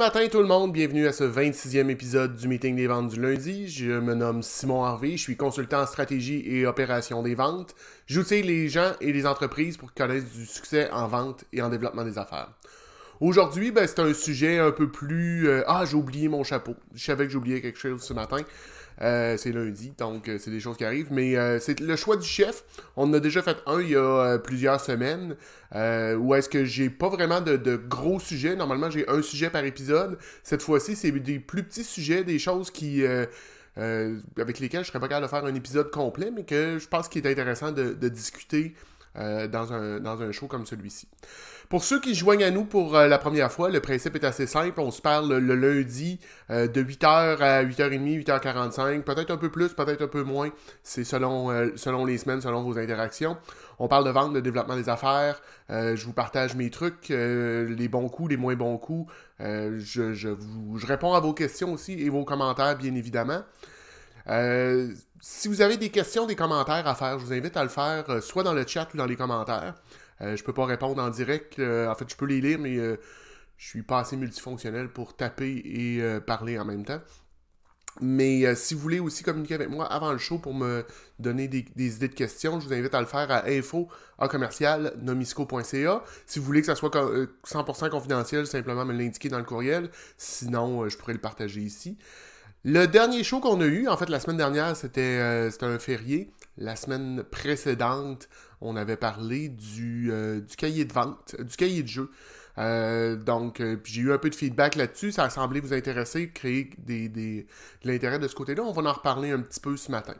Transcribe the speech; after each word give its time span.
Matin 0.00 0.26
tout 0.28 0.38
le 0.40 0.46
monde, 0.46 0.72
bienvenue 0.72 1.06
à 1.06 1.12
ce 1.12 1.24
26e 1.24 1.90
épisode 1.90 2.34
du 2.34 2.48
meeting 2.48 2.74
des 2.74 2.86
ventes 2.86 3.10
du 3.10 3.20
lundi. 3.20 3.68
Je 3.68 4.00
me 4.00 4.14
nomme 4.14 4.42
Simon 4.42 4.82
Harvey, 4.82 5.18
je 5.18 5.22
suis 5.24 5.36
consultant 5.36 5.82
en 5.82 5.86
stratégie 5.86 6.42
et 6.46 6.66
opération 6.66 7.22
des 7.22 7.34
ventes. 7.34 7.74
J'outille 8.06 8.42
les 8.42 8.70
gens 8.70 8.92
et 9.02 9.12
les 9.12 9.26
entreprises 9.26 9.76
pour 9.76 9.92
qu'ils 9.92 10.02
connaissent 10.02 10.32
du 10.32 10.46
succès 10.46 10.90
en 10.90 11.06
vente 11.06 11.44
et 11.52 11.60
en 11.60 11.68
développement 11.68 12.02
des 12.02 12.16
affaires. 12.16 12.48
Aujourd'hui, 13.20 13.72
ben, 13.72 13.86
c'est 13.86 13.98
un 13.98 14.14
sujet 14.14 14.58
un 14.58 14.70
peu 14.70 14.90
plus... 14.90 15.46
euh, 15.46 15.62
ah, 15.66 15.84
j'ai 15.84 15.96
oublié 15.96 16.28
mon 16.28 16.44
chapeau. 16.44 16.76
Je 16.94 17.04
savais 17.04 17.26
que 17.26 17.32
j'oubliais 17.32 17.60
quelque 17.60 17.78
chose 17.78 18.02
ce 18.02 18.14
matin. 18.14 18.38
Euh, 19.02 19.38
c'est 19.38 19.52
lundi, 19.52 19.94
donc 19.96 20.28
euh, 20.28 20.36
c'est 20.38 20.50
des 20.50 20.60
choses 20.60 20.76
qui 20.76 20.84
arrivent. 20.84 21.10
Mais 21.10 21.36
euh, 21.36 21.58
c'est 21.58 21.80
le 21.80 21.96
choix 21.96 22.16
du 22.16 22.26
chef. 22.26 22.64
On 22.96 23.04
en 23.04 23.14
a 23.14 23.20
déjà 23.20 23.42
fait 23.42 23.56
un 23.66 23.80
il 23.80 23.90
y 23.90 23.96
a 23.96 24.38
plusieurs 24.38 24.80
semaines. 24.80 25.36
Où 25.74 26.34
est-ce 26.34 26.48
que 26.48 26.64
j'ai 26.64 26.90
pas 26.90 27.08
vraiment 27.08 27.40
de, 27.40 27.76
gros 27.76 28.20
sujets. 28.20 28.56
Normalement, 28.56 28.90
j'ai 28.90 29.08
un 29.08 29.22
sujet 29.22 29.50
par 29.50 29.64
épisode. 29.64 30.18
Cette 30.42 30.62
fois-ci, 30.62 30.96
c'est 30.96 31.10
des 31.10 31.38
plus 31.38 31.62
petits 31.62 31.84
sujets, 31.84 32.24
des 32.24 32.38
choses 32.38 32.70
qui... 32.70 33.02
avec 33.76 34.58
lesquelles 34.60 34.84
je 34.84 34.88
serais 34.88 35.00
pas 35.00 35.08
capable 35.08 35.26
de 35.26 35.30
faire 35.30 35.44
un 35.44 35.54
épisode 35.54 35.90
complet, 35.90 36.30
mais 36.34 36.44
que 36.44 36.78
je 36.78 36.88
pense 36.88 37.08
qu'il 37.08 37.26
est 37.26 37.30
intéressant 37.30 37.72
de 37.72 38.08
discuter 38.08 38.74
euh, 39.16 39.48
dans, 39.48 39.72
un, 39.72 39.98
dans 39.98 40.22
un 40.22 40.30
show 40.30 40.46
comme 40.46 40.64
celui-ci. 40.64 41.08
Pour 41.68 41.82
ceux 41.82 42.00
qui 42.00 42.14
se 42.14 42.20
joignent 42.20 42.44
à 42.44 42.52
nous 42.52 42.64
pour 42.64 42.96
euh, 42.96 43.08
la 43.08 43.18
première 43.18 43.50
fois, 43.50 43.68
le 43.68 43.80
principe 43.80 44.14
est 44.14 44.24
assez 44.24 44.46
simple. 44.46 44.78
On 44.80 44.92
se 44.92 45.02
parle 45.02 45.36
le, 45.36 45.54
lundi 45.56 46.20
euh, 46.48 46.68
de 46.68 46.80
8h 46.80 47.38
à 47.38 47.64
8h30, 47.64 48.24
8h45, 48.24 49.02
peut-être 49.02 49.32
un 49.32 49.36
peu 49.36 49.50
plus, 49.50 49.70
peut-être 49.74 50.02
un 50.02 50.06
peu 50.06 50.22
moins. 50.22 50.50
C'est 50.84 51.02
selon, 51.02 51.48
selon 51.74 52.04
les 52.04 52.18
semaines, 52.18 52.40
selon 52.40 52.62
vos 52.62 52.78
interactions. 52.78 53.36
On 53.80 53.88
parle 53.88 54.04
de 54.04 54.10
vente, 54.10 54.32
de 54.32 54.40
développement 54.40 54.76
des 54.76 54.88
affaires. 54.88 55.42
Je 55.68 56.04
vous 56.04 56.12
partage 56.12 56.54
mes 56.54 56.70
trucs, 56.70 57.08
les 57.08 57.88
bons 57.88 58.08
coups, 58.08 58.30
les 58.30 58.36
moins 58.36 58.54
bons 58.54 58.78
coups. 58.78 59.12
Je, 59.40 60.12
je 60.12 60.86
réponds 60.86 61.14
à 61.14 61.20
vos 61.20 61.32
questions 61.32 61.72
aussi 61.72 61.94
et 61.94 62.10
vos 62.10 62.24
commentaires, 62.24 62.76
bien 62.76 62.94
évidemment. 62.94 63.42
Si 65.20 65.48
vous 65.48 65.60
avez 65.60 65.76
des 65.76 65.90
questions, 65.90 66.26
des 66.26 66.36
commentaires 66.36 66.86
à 66.86 66.94
faire, 66.94 67.18
je 67.18 67.24
vous 67.26 67.32
invite 67.32 67.56
à 67.56 67.62
le 67.62 67.68
faire 67.68 68.08
euh, 68.08 68.20
soit 68.20 68.42
dans 68.42 68.54
le 68.54 68.66
chat 68.66 68.88
ou 68.94 68.96
dans 68.96 69.06
les 69.06 69.16
commentaires. 69.16 69.74
Euh, 70.22 70.36
je 70.36 70.42
peux 70.44 70.52
pas 70.54 70.64
répondre 70.66 71.02
en 71.02 71.10
direct. 71.10 71.58
euh, 71.58 71.88
en 71.90 71.94
fait, 71.94 72.08
je 72.10 72.16
peux 72.16 72.26
les 72.26 72.40
lire, 72.40 72.58
mais 72.58 72.76
euh, 72.78 72.96
je 73.58 73.68
suis 73.68 73.82
pas 73.82 74.00
assez 74.00 74.16
multifonctionnel 74.16 74.88
pour 74.90 75.16
taper 75.16 75.50
et 75.64 76.02
parler 76.26 76.58
en 76.58 76.64
même 76.64 76.84
temps. 76.84 77.00
Mais 78.00 78.54
si 78.54 78.74
vous 78.74 78.80
voulez 78.80 79.00
aussi 79.00 79.24
communiquer 79.24 79.54
avec 79.54 79.68
moi 79.68 79.84
avant 79.86 80.12
le 80.12 80.18
show 80.18 80.38
pour 80.38 80.54
me 80.54 80.86
donner 81.18 81.48
des, 81.48 81.66
idées 81.76 82.08
de 82.08 82.14
questions, 82.14 82.60
je 82.60 82.66
vous 82.66 82.72
invite 82.72 82.94
à 82.94 83.00
le 83.00 83.06
faire 83.06 83.30
à 83.30 83.46
info 83.48 83.88
à 84.18 84.28
commercial 84.28 84.94
nomisco.ca. 85.02 86.02
Si 86.26 86.38
vous 86.38 86.44
voulez 86.46 86.60
que 86.60 86.66
ça 86.68 86.76
soit 86.76 86.90
co- 86.90 86.98
euh, 87.10 87.36
100% 87.44 87.90
confidentiel, 87.90 88.46
simplement 88.46 88.84
me 88.86 88.92
l'indiquer 88.94 89.28
dans 89.28 89.38
le 89.38 89.44
courriel. 89.44 89.90
Sinon, 90.16 90.88
je 90.88 90.96
pourrais 90.96 91.12
le 91.14 91.20
partager 91.20 91.60
ici. 91.60 91.98
Le 92.64 92.86
dernier 92.86 93.24
show 93.24 93.40
qu'on 93.40 93.60
a 93.60 93.66
eu, 93.66 93.88
en 93.88 93.96
fait, 93.96 94.08
la 94.10 94.20
semaine 94.20 94.36
dernière, 94.36 94.76
c'était 94.76 95.18
euh, 95.18 95.50
un 95.62 95.78
férié. 95.78 96.30
La 96.58 96.76
semaine 96.76 97.22
précédente, 97.30 98.28
on 98.60 98.76
avait 98.76 98.96
parlé 98.98 99.48
du, 99.48 100.10
euh, 100.12 100.40
du 100.40 100.56
cahier 100.56 100.84
de 100.84 100.92
vente, 100.92 101.36
du 101.40 101.56
cahier 101.56 101.82
de 101.82 101.88
jeu. 101.88 102.10
Euh, 102.58 103.16
donc, 103.16 103.62
j'ai 103.84 104.02
eu 104.02 104.12
un 104.12 104.18
peu 104.18 104.28
de 104.28 104.34
feedback 104.34 104.74
là-dessus. 104.76 105.12
Ça 105.12 105.24
a 105.24 105.30
semblé 105.30 105.60
vous 105.60 105.72
intéresser, 105.72 106.30
créer 106.30 106.70
de 106.78 107.44
l'intérêt 107.84 108.18
de 108.18 108.28
ce 108.28 108.34
côté-là. 108.34 108.62
On 108.62 108.72
va 108.72 108.82
en 108.90 108.92
reparler 108.92 109.30
un 109.30 109.40
petit 109.40 109.60
peu 109.60 109.76
ce 109.78 109.90
matin. 109.90 110.14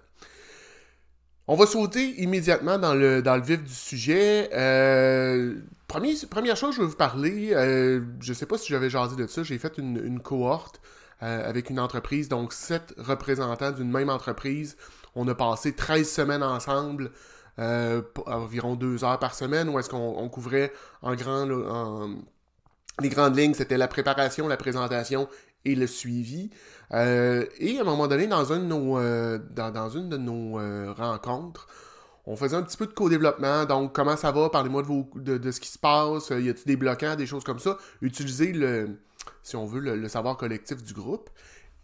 On 1.47 1.57
va 1.57 1.67
sauter 1.67 2.23
immédiatement 2.23 2.79
dans 2.79 2.95
le, 2.95 3.21
dans 3.21 3.39
vif 3.39 3.63
du 3.63 3.75
sujet. 3.75 4.49
Premier- 5.89 6.15
première 6.31 6.57
chose, 6.57 6.77
je 6.77 6.81
vais 6.81 6.87
vous 6.87 6.97
parler. 6.97 7.49
je 7.51 8.29
ne 8.31 8.35
sais 8.35 8.47
pas 8.47 8.57
si 8.57 8.69
j'avais 8.69 8.89
jasé 8.89 9.17
de 9.17 9.27
ça. 9.27 9.43
J'ai 9.43 9.59
fait 9.59 9.77
une 9.77 10.21
cohorte 10.21 10.81
euh, 11.23 11.49
avec 11.49 11.71
une 11.71 11.81
entreprise, 11.81 12.29
donc 12.29 12.53
sept 12.53 12.95
représentants 12.99 13.73
d'une 13.73 13.91
même 13.91 14.11
entreprise. 14.11 14.77
On 15.15 15.27
a 15.29 15.35
passé 15.35 15.75
13 15.75 16.09
semaines 16.09 16.43
ensemble, 16.43 17.11
euh, 17.59 18.03
environ 18.27 18.75
deux 18.77 19.05
heures 19.05 19.19
par 19.19 19.35
semaine, 19.35 19.69
où 19.69 19.79
est-ce 19.79 19.91
qu'on 19.91 20.15
on 20.19 20.29
couvrait 20.29 20.73
en 21.03 21.15
grand, 21.15 21.51
en- 21.51 22.15
les 23.01 23.09
grandes 23.09 23.37
lignes, 23.37 23.55
c'était 23.55 23.79
la 23.79 23.89
préparation, 23.89 24.47
la 24.49 24.57
présentation 24.57 25.29
et 25.65 25.75
le 25.75 25.87
suivi. 25.87 26.51
Euh, 26.93 27.45
et 27.59 27.79
à 27.79 27.83
un 27.83 27.85
moment 27.85 28.07
donné, 28.09 28.27
dans, 28.27 28.53
un 28.53 28.59
de 28.59 28.65
nos, 28.65 28.99
euh, 28.99 29.39
dans, 29.51 29.71
dans 29.71 29.89
une 29.91 30.09
de 30.09 30.17
nos 30.17 30.59
euh, 30.59 30.93
rencontres, 30.97 31.67
on 32.27 32.37
faisait 32.37 32.57
un 32.57 32.63
petit 32.63 32.77
peu 32.77 32.87
de 32.87 32.93
co-développement. 32.93 33.65
Donc, 33.65 33.95
comment 33.95 34.17
ça 34.17 34.33
va? 34.33 34.51
Parlez-moi 34.51 34.83
de, 34.83 35.21
de, 35.21 35.39
de 35.39 35.51
ce 35.51 35.61
qui 35.61 35.69
se 35.69 35.79
passe. 35.79 36.31
Y 36.31 36.49
a-t-il 36.49 36.67
des 36.67 36.77
bloquants, 36.77 37.17
des 37.17 37.27
choses 37.27 37.45
comme 37.45 37.59
ça? 37.59 37.79
Utilisez 38.03 38.53
le, 38.53 38.99
si 39.43 39.57
on 39.57 39.67
veut, 39.67 39.81
le, 39.81 40.09
savoir 40.09 40.37
collectif 40.37 40.83
du 40.83 40.93
groupe. 40.93 41.31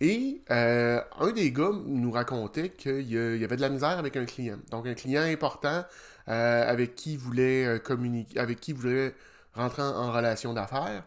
Et 0.01 0.43
euh, 0.51 1.01
un 1.19 1.33
des 1.33 1.53
gars 1.53 1.71
nous 1.87 2.11
racontait 2.11 2.69
qu'il 2.71 3.11
y, 3.11 3.17
avait 3.17 3.57
de 3.57 3.63
la 3.63 3.71
misère 3.71 3.99
avec 3.99 4.17
un 4.17 4.27
client. 4.27 4.59
Donc, 4.71 4.87
un 4.87 4.95
client 4.95 5.23
important 5.23 5.85
euh, 6.29 6.71
avec 6.71 6.95
qui 6.95 7.15
il 7.15 7.19
voulait 7.19 7.65
euh, 7.65 7.79
communiquer, 7.79 8.39
avec 8.39 8.61
qui 8.61 8.73
il 8.73 8.77
voulait 8.77 9.15
rentrer 9.55 9.83
en, 9.83 10.13
relation 10.13 10.53
d'affaires. 10.53 11.05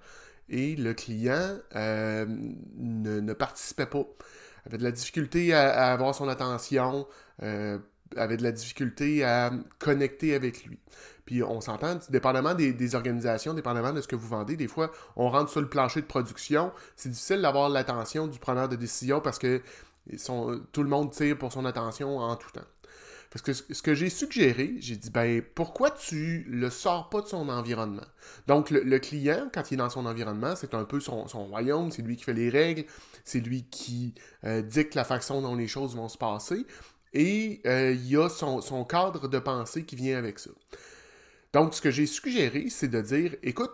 Et 0.50 0.76
le 0.76 0.94
client 0.94 1.58
euh, 1.76 2.26
ne, 2.78 3.34
participait 3.34 3.86
pas. 3.86 4.06
Avait 4.66 4.78
de 4.78 4.84
la 4.84 4.92
difficulté 4.92 5.54
à, 5.54 5.92
avoir 5.92 6.16
son 6.16 6.28
attention, 6.28 7.08
euh, 7.44 7.78
avait 8.16 8.38
de 8.38 8.44
la 8.44 8.52
difficulté 8.52 9.24
à 9.24 9.52
connecter 9.80 10.36
avec 10.36 10.66
lui. 10.66 10.80
Puis 11.26 11.44
on 11.44 11.62
s'entend, 11.62 12.00
dépendamment 12.10 12.56
des, 12.56 12.96
organisations, 12.96 13.54
dépendamment 13.54 13.94
de 13.94 14.02
ce 14.02 14.08
que 14.08 14.16
vous 14.16 14.28
vendez, 14.28 14.58
des 14.58 14.68
fois, 14.68 14.92
on 15.16 15.30
rentre 15.30 15.52
sur 15.52 15.62
le 15.62 15.70
plancher 15.70 16.02
de 16.02 16.08
production. 16.08 16.72
C'est 16.96 17.10
difficile 17.10 17.42
d'avoir 17.42 17.70
l'attention 17.70 18.28
du 18.28 18.40
preneur 18.40 18.68
de 18.68 18.76
décision 18.76 19.22
parce 19.22 19.38
que 19.38 19.62
tout 20.72 20.84
le 20.84 20.90
monde 20.90 21.12
tire 21.12 21.38
pour 21.38 21.52
son 21.52 21.66
attention 21.66 22.18
en 22.18 22.36
tout 22.36 22.50
temps. 22.52 22.66
Parce 23.32 23.44
que 23.44 23.54
ce 23.54 23.82
que 23.84 23.94
j'ai 23.94 24.10
suggéré, 24.10 24.78
j'ai 24.80 24.96
dit, 24.96 25.12
ben, 25.12 25.44
pourquoi 25.54 25.92
tu 25.92 26.46
le 26.50 26.72
sors 26.72 27.10
pas 27.10 27.22
de 27.22 27.28
son 27.28 27.48
environnement? 27.50 28.08
Donc, 28.48 28.72
le, 28.72 28.98
client, 28.98 29.50
quand 29.54 29.70
il 29.70 29.76
est 29.76 29.78
dans 29.78 29.92
son 29.92 30.08
environnement, 30.08 30.56
c'est 30.56 30.74
un 30.74 30.84
peu 30.84 31.00
son, 31.00 31.28
son 31.28 31.46
royaume, 31.46 31.92
c'est 31.92 32.02
lui 32.02 32.16
qui 32.16 32.24
fait 32.24 32.34
les 32.34 32.50
règles, 32.50 32.86
c'est 33.24 33.40
lui 33.40 33.66
qui 33.70 34.16
euh, 34.46 34.64
dicte 34.64 34.96
la 34.96 35.04
façon 35.04 35.44
dont 35.44 35.56
les 35.56 35.68
choses 35.68 35.96
vont 35.96 36.10
se 36.10 36.18
passer, 36.18 36.66
et 37.14 37.62
euh, 37.66 37.92
il 37.92 38.08
y 38.08 38.18
a 38.18 38.30
son, 38.30 38.84
cadre 38.86 39.28
de 39.28 39.40
pensée 39.40 39.84
qui 39.84 39.96
vient 39.96 40.18
avec 40.18 40.40
ça. 40.40 40.52
Donc, 41.54 41.74
ce 41.74 41.82
que 41.82 41.92
j'ai 41.92 42.06
suggéré, 42.06 42.70
c'est 42.70 42.88
de 42.88 43.02
dire, 43.02 43.36
écoute, 43.42 43.72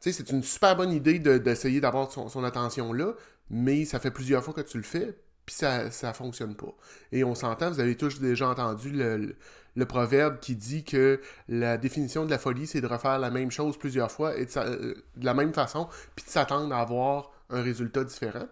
c'est 0.00 0.30
une 0.30 0.42
super 0.42 0.76
bonne 0.76 0.92
idée 0.92 1.18
de- 1.18 1.38
d'essayer 1.38 1.80
d'avoir 1.80 2.10
son, 2.10 2.44
attention 2.44 2.92
là, 2.92 3.14
mais 3.50 3.84
ça 3.84 3.98
fait 3.98 4.10
plusieurs 4.10 4.44
fois 4.44 4.54
que 4.54 4.60
tu 4.60 4.76
le 4.76 4.84
fais, 4.84 5.16
puis 5.46 5.54
ça, 5.54 5.90
ça 5.90 6.12
fonctionne 6.12 6.54
pas. 6.54 6.74
Et 7.10 7.24
on 7.24 7.34
s'entend, 7.34 7.70
vous 7.70 7.80
avez 7.80 7.96
tous 7.96 8.20
déjà 8.20 8.48
entendu 8.48 8.90
le, 8.90 9.84
proverbe 9.86 10.38
qui 10.38 10.54
dit 10.54 10.84
que 10.84 11.20
la 11.48 11.78
définition 11.78 12.24
de 12.24 12.30
la 12.30 12.38
folie, 12.38 12.66
c'est 12.68 12.80
de 12.80 12.86
refaire 12.86 13.18
la 13.18 13.30
même 13.30 13.50
chose 13.50 13.76
plusieurs 13.76 14.10
fois 14.10 14.36
et 14.36 14.46
de, 14.46 14.50
euh, 14.58 14.94
la 15.20 15.34
même 15.34 15.52
façon, 15.52 15.88
puis 16.14 16.24
de 16.24 16.30
s'attendre 16.30 16.72
à 16.72 16.80
avoir 16.80 17.32
un 17.50 17.62
résultat 17.62 18.04
différent. 18.04 18.46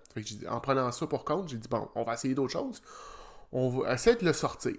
En 0.49 0.61
prenant 0.61 0.91
ça 0.93 1.07
pour 1.07 1.25
compte, 1.25 1.49
j'ai 1.49 1.57
dit, 1.57 1.69
bon, 1.69 1.89
on 1.95 2.03
va 2.03 2.15
essayer 2.15 2.35
d'autres 2.35 2.53
choses. 2.53 2.83
On 3.53 3.69
va 3.69 3.95
essayer 3.95 4.17
de 4.17 4.25
le 4.25 4.33
sortir. 4.33 4.77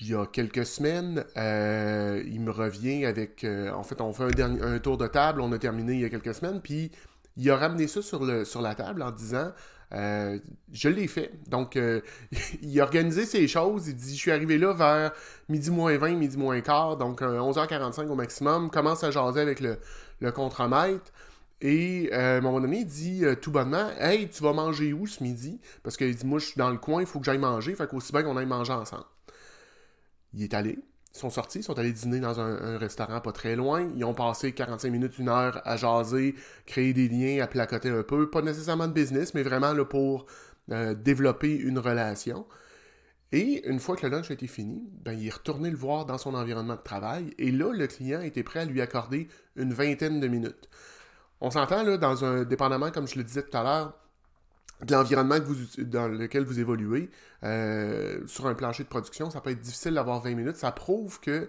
Il 0.00 0.08
y 0.08 0.14
a 0.14 0.26
quelques 0.26 0.64
semaines, 0.64 1.24
euh, 1.36 2.22
il 2.26 2.40
me 2.40 2.52
revient 2.52 3.04
avec... 3.04 3.42
euh, 3.42 3.72
en 3.72 3.82
fait, 3.82 4.00
on 4.00 4.12
fait 4.12 4.24
un, 4.24 4.28
dernier, 4.28 4.80
tour 4.80 4.96
de 4.96 5.08
table, 5.08 5.40
on 5.40 5.50
a 5.50 5.58
terminé 5.58 5.94
il 5.94 6.00
y 6.00 6.04
a 6.04 6.08
quelques 6.08 6.34
semaines, 6.34 6.60
puis 6.60 6.92
il 7.36 7.50
a 7.50 7.56
ramené 7.56 7.88
ça 7.88 8.00
sur, 8.00 8.24
la 8.24 8.74
table 8.76 9.02
en 9.02 9.10
disant... 9.10 9.52
euh, 9.92 10.38
je 10.72 10.88
l'ai 10.88 11.08
fait. 11.08 11.32
Donc, 11.48 11.76
il 12.62 12.80
a 12.80 12.84
organisé 12.84 13.26
ses 13.26 13.48
choses. 13.48 13.88
Il 13.88 13.96
dit 13.96 14.14
Je 14.14 14.20
suis 14.20 14.30
arrivé 14.30 14.56
là 14.56 14.72
vers 14.72 15.12
midi 15.48 15.70
moins 15.70 15.96
20, 15.96 16.10
midi 16.14 16.36
moins 16.36 16.60
quart, 16.60 16.96
donc 16.96 17.22
euh, 17.22 17.38
11h45 17.38 18.06
au 18.08 18.14
maximum. 18.14 18.70
Commence 18.70 19.02
à 19.02 19.10
jaser 19.10 19.40
avec 19.40 19.58
le, 19.58 19.78
le 20.20 20.30
contremaître. 20.30 21.12
Et 21.60 22.10
euh, 22.12 22.40
à 22.40 22.84
dit 22.84 23.24
euh, 23.24 23.34
tout 23.34 23.50
bonnement 23.50 23.90
Hey, 23.98 24.28
tu 24.28 24.42
vas 24.42 24.52
manger 24.52 24.92
où 24.92 25.06
ce 25.06 25.22
midi 25.22 25.60
Parce 25.82 25.96
qu'il 25.96 26.14
dit 26.14 26.26
Moi, 26.26 26.38
je 26.38 26.46
suis 26.46 26.58
dans 26.58 26.70
le 26.70 26.78
coin, 26.78 27.00
il 27.00 27.06
faut 27.06 27.18
que 27.18 27.24
j'aille 27.24 27.38
manger. 27.38 27.74
Fait 27.74 27.88
qu'aussi 27.88 28.12
bien 28.12 28.22
qu'on 28.22 28.36
aille 28.36 28.46
manger 28.46 28.72
ensemble. 28.72 29.04
Il 30.34 30.42
est 30.42 30.54
allé. 30.54 30.78
Ils 31.14 31.18
sont 31.18 31.30
sortis, 31.30 31.60
ils 31.60 31.62
sont 31.64 31.78
allés 31.78 31.92
dîner 31.92 32.20
dans 32.20 32.38
un, 32.38 32.78
restaurant 32.78 33.20
pas 33.20 33.32
très 33.32 33.56
loin. 33.56 33.88
Ils 33.96 34.04
ont 34.04 34.14
passé 34.14 34.52
45 34.52 34.90
minutes, 34.90 35.18
une 35.18 35.28
heure 35.28 35.60
à 35.64 35.76
jaser, 35.76 36.36
créer 36.66 36.92
des 36.92 37.08
liens, 37.08 37.42
à 37.42 37.48
placoter 37.48 37.88
un 37.88 38.02
peu. 38.02 38.30
Pas 38.30 38.42
nécessairement 38.42 38.86
de 38.86 38.92
business, 38.92 39.34
mais 39.34 39.42
vraiment 39.42 39.74
pour 39.84 40.26
euh, 40.70 40.94
développer 40.94 41.56
une 41.56 41.78
relation. 41.78 42.46
Et 43.32 43.68
une 43.68 43.80
fois 43.80 43.96
que 43.96 44.06
le 44.06 44.16
lunch 44.16 44.30
a 44.30 44.34
été 44.34 44.46
fini, 44.46 44.88
ben, 45.04 45.12
il 45.12 45.26
est 45.26 45.34
retourné 45.34 45.70
le 45.70 45.76
voir 45.76 46.06
dans 46.06 46.18
son 46.18 46.34
environnement 46.34 46.76
de 46.76 46.82
travail. 46.82 47.34
Et 47.38 47.50
là, 47.50 47.72
le 47.72 47.86
client 47.86 48.20
était 48.20 48.42
prêt 48.42 48.60
à 48.60 48.64
lui 48.64 48.80
accorder 48.80 49.28
une 49.56 49.72
vingtaine 49.72 50.20
de 50.20 50.28
minutes. 50.28 50.68
On 51.40 51.50
s'entend 51.50 51.82
là, 51.82 51.96
dans 51.98 52.24
un 52.24 52.44
dépendamment, 52.44 52.90
comme 52.90 53.06
je 53.06 53.16
le 53.16 53.24
disais 53.24 53.42
tout 53.42 53.56
à 53.56 53.62
l'heure, 53.62 53.94
de 54.84 54.92
l'environnement 54.92 55.38
dans 55.78 56.08
lequel 56.08 56.44
vous 56.44 56.60
évoluez, 56.60 57.10
euh, 57.44 58.20
sur 58.26 58.46
un 58.46 58.54
plancher 58.54 58.84
de 58.84 58.88
production, 58.88 59.30
ça 59.30 59.40
peut 59.40 59.50
être 59.50 59.60
difficile 59.60 59.94
d'avoir 59.94 60.20
20 60.20 60.34
minutes. 60.34 60.56
Ça 60.56 60.72
prouve 60.72 61.20
que 61.20 61.48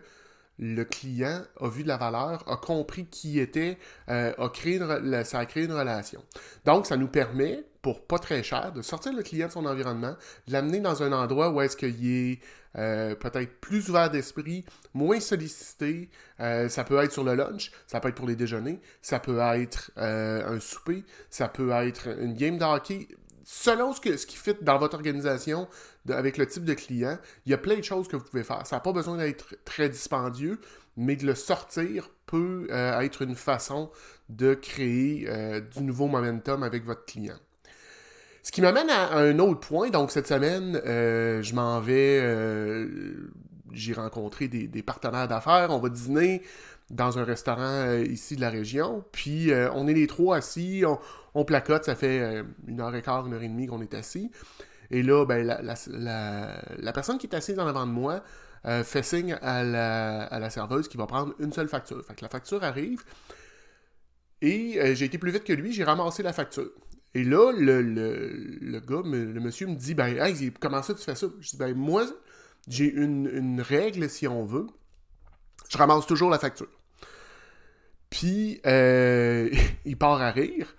le 0.60 0.84
client 0.84 1.42
a 1.60 1.70
vu 1.70 1.84
de 1.84 1.88
la 1.88 1.98
valeur, 1.98 2.44
a 2.48 2.58
compris 2.58 3.06
qui 3.06 3.40
était, 3.40 3.78
euh, 4.10 4.34
a 4.38 4.50
créé 4.50 4.80
ça 5.24 5.40
a 5.40 5.46
créé 5.46 5.64
une 5.64 5.72
relation. 5.72 6.22
Donc, 6.66 6.86
ça 6.86 6.98
nous 6.98 7.08
permet, 7.08 7.64
pour 7.82 8.06
pas 8.06 8.20
très 8.20 8.44
cher, 8.44 8.74
de 8.74 8.82
sortir 8.82 9.14
le 9.14 9.24
client 9.24 9.48
de 9.48 9.54
son 9.54 9.66
environnement, 9.66 10.16
l'amener 10.48 10.82
dans 10.82 11.02
un 11.02 11.14
endroit 11.14 11.50
où 11.50 11.62
est-ce 11.62 11.78
qu'il 11.78 12.12
est 12.12 12.40
euh, 12.78 13.16
peut-être 13.16 13.60
plus 13.62 13.90
ouvert 13.90 14.12
d'esprit, 14.12 14.66
moins 14.94 15.22
sollicité. 15.22 16.10
Euh, 16.42 16.68
ça 16.68 16.84
peut 16.84 17.02
être 17.02 17.14
sur 17.14 17.24
le 17.24 17.36
lunch, 17.36 17.72
ça 17.88 18.02
peut 18.02 18.10
être 18.10 18.16
pour 18.16 18.28
les 18.28 18.36
déjeuners, 18.36 18.82
ça 19.02 19.20
peut 19.20 19.40
être 19.40 19.92
un 19.96 20.60
souper, 20.60 21.06
ça 21.30 21.48
peut 21.48 21.72
être 21.72 22.10
une 22.20 22.34
game 22.34 22.58
de 22.58 22.66
hockey 22.66 23.08
selon 23.52 23.94
ce, 23.94 24.00
que, 24.00 24.16
ce 24.16 24.28
qui 24.28 24.38
fit 24.38 24.54
dans 24.62 24.78
votre 24.78 24.94
organisation, 24.94 25.68
avec 26.12 26.38
le 26.38 26.48
type 26.48 26.66
de 26.66 26.74
client, 26.74 27.18
il 27.46 27.52
y 27.52 27.54
a 27.54 27.58
plein 27.58 27.78
de 27.78 27.84
choses 27.84 28.08
que 28.08 28.16
vous 28.16 28.24
pouvez 28.24 28.44
faire. 28.44 28.66
Ça 28.66 28.78
n'a 28.78 28.80
pas 28.80 28.94
besoin 28.94 29.18
d'être 29.18 29.56
très 29.66 29.90
dispendieux, 29.90 30.60
mais 30.98 31.16
de 31.16 31.26
le 31.26 31.36
sortir 31.36 32.10
peut 32.26 32.68
euh, 32.70 33.00
être 33.00 33.22
une 33.22 33.36
façon 33.36 33.90
de 34.28 34.54
créer 34.54 35.26
euh, 35.28 35.62
du 35.62 35.82
nouveau 35.82 36.08
momentum 36.08 36.62
avec 36.62 36.86
votre 36.86 37.06
client. 37.06 37.38
Ce 38.44 38.52
qui 38.52 38.62
m'amène 38.62 38.90
à, 38.90 39.18
un 39.18 39.40
autre 39.40 39.62
point. 39.62 39.90
Donc, 39.90 40.12
cette 40.12 40.28
semaine, 40.28 40.82
euh, 40.86 41.42
je 41.42 41.56
m'en 41.56 41.80
vais. 41.80 42.22
J'ai 43.72 43.94
rencontré 43.94 44.48
des, 44.48 44.84
partenaires 44.84 45.28
d'affaires. 45.28 45.70
On 45.72 45.80
va 45.80 45.90
dîner 45.90 46.42
dans 46.90 47.20
un 47.20 47.24
restaurant 47.24 47.94
ici 47.98 48.36
de 48.36 48.42
la 48.42 48.50
région. 48.50 49.04
Puis, 49.12 49.52
on 49.74 49.88
est 49.88 49.94
les 49.94 50.08
trois 50.08 50.38
assis. 50.38 50.84
On, 51.36 51.46
placote, 51.46 51.86
ça 51.86 51.96
fait 51.96 52.44
une 52.68 52.82
heure 52.82 52.96
et 52.96 53.02
quart, 53.02 53.28
une 53.28 53.34
heure 53.34 53.44
et 53.44 53.48
demie 53.48 53.68
qu'on 53.68 53.82
est 53.82 53.94
assis. 53.94 54.32
Et 54.92 55.04
là, 55.04 55.26
ben, 55.26 55.46
la, 55.46 56.94
personne 56.94 57.18
qui 57.18 57.28
est 57.28 57.36
assise 57.36 57.60
en 57.60 57.68
avant 57.68 57.86
de 57.86 57.92
moi 57.92 58.24
euh, 58.66 58.84
fait 58.84 59.04
signe 59.04 59.38
à 59.42 59.64
la, 59.64 60.50
serveuse 60.50 60.88
qui 60.88 60.98
va 60.98 61.06
prendre 61.06 61.34
une 61.40 61.54
seule 61.54 61.68
facture. 61.68 62.04
Fait 62.06 62.16
que 62.16 62.22
la 62.22 62.30
facture 62.30 62.64
arrive. 62.64 63.04
Et 64.42 64.80
euh, 64.80 64.96
j'ai 64.96 65.06
été 65.06 65.18
plus 65.18 65.32
vite 65.32 65.44
que 65.44 65.54
lui, 65.54 65.74
j'ai 65.74 65.84
ramassé 65.84 66.24
la 66.24 66.34
facture. 66.34 66.72
Et 67.14 67.24
là, 67.24 67.52
le, 67.52 68.80
gars, 68.80 69.02
le 69.04 69.40
monsieur 69.40 69.68
me 69.68 69.76
dit 69.76 69.94
Ben, 69.94 70.18
hey, 70.18 70.52
comment 70.60 70.82
ça 70.82 70.94
tu 70.94 71.04
fais 71.04 71.16
ça? 71.16 71.28
Je 71.40 71.50
dis 71.50 71.58
Ben, 71.58 71.76
moi, 71.76 72.06
j'ai 72.68 72.92
une, 72.92 73.30
une 73.32 73.62
règle, 73.62 74.10
si 74.10 74.28
on 74.28 74.44
veut. 74.44 74.68
Je 75.70 75.78
ramasse 75.78 76.08
toujours 76.08 76.30
la 76.30 76.40
facture. 76.40 76.70
Puis, 78.10 78.60
il 78.66 79.98
part 80.00 80.22
à 80.22 80.32
rire. 80.32 80.76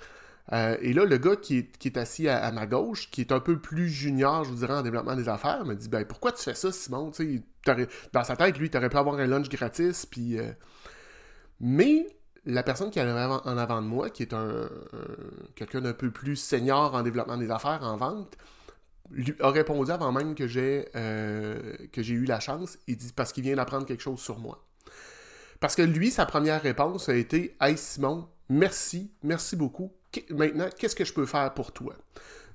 Euh, 0.52 0.76
et 0.81 0.93
là, 0.93 1.05
le 1.05 1.17
gars 1.17 1.37
qui 1.37 1.58
est, 1.58 1.97
assis 1.97 2.29
à, 2.29 2.50
ma 2.52 2.67
gauche, 2.67 3.11
qui 3.11 3.20
est 3.20 3.32
un 3.32 3.41
peu 3.41 3.58
plus 3.58 3.88
junior, 3.88 4.44
je 4.44 4.50
vous 4.50 4.56
dirais, 4.56 4.75
en 4.75 4.82
développement 4.82 5.14
des 5.14 5.29
affaires, 5.29 5.64
me 5.64 5.75
dit 5.75 5.88
ben 5.88 6.05
pourquoi 6.05 6.32
tu 6.32 6.43
fais 6.43 6.55
ça, 6.55 6.73
Simon? 6.73 7.12
Dans 8.12 8.25
sa 8.25 8.37
tête, 8.37 8.58
lui, 8.58 8.70
tu 8.70 8.76
aurais 8.76 8.88
pu 8.88 8.97
avoir 8.97 9.17
un 9.17 9.26
lunch 9.26 9.49
gratis, 9.49 10.06
puis. 10.06 10.38
Euh, 10.38 10.50
mais 11.61 12.06
la 12.47 12.62
personne 12.62 12.91
qui 12.91 12.99
est 12.99 13.02
en 13.02 13.58
avant 13.58 13.82
de 13.82 13.87
moi, 13.87 14.11
qui 14.11 14.23
est 14.23 14.32
un, 14.32 14.69
quelqu'un 15.55 15.82
d'un 15.82 15.93
peu 15.93 16.11
plus 16.11 16.37
senior 16.37 16.94
en 16.94 17.03
développement 17.03 17.37
des 17.37 17.50
affaires, 17.50 17.81
en 17.82 17.96
vente, 17.96 18.37
lui 19.11 19.35
a 19.41 19.50
répondu 19.50 19.91
avant 19.91 20.11
même 20.11 20.35
que 20.35 20.46
j'ai 20.46 20.88
euh, 20.96 21.75
que 21.93 22.03
j'ai 22.03 22.14
eu 22.14 22.25
la 22.25 22.41
chance. 22.41 22.79
Il 22.87 22.96
dit 22.96 23.12
parce 23.14 23.32
qu'il 23.32 23.44
vient 23.44 23.56
d'apprendre 23.56 23.85
quelque 23.87 24.03
chose 24.03 24.20
sur 24.20 24.38
moi. 24.38 24.64
Parce 25.61 25.76
que 25.76 25.82
lui, 25.82 26.11
sa 26.11 26.25
première 26.25 26.62
réponse 26.62 27.08
a 27.11 27.14
été 27.14 27.56
Hey 27.61 27.76
Simon, 27.76 28.26
merci, 28.49 29.12
merci 29.23 29.56
beaucoup 29.56 29.93
maintenant, 30.31 30.69
qu'est-ce 30.79 30.97
que 30.97 31.05
je 31.05 31.12
peux 31.12 31.27
faire 31.27 31.53
pour 31.55 31.73
toi? 31.73 31.95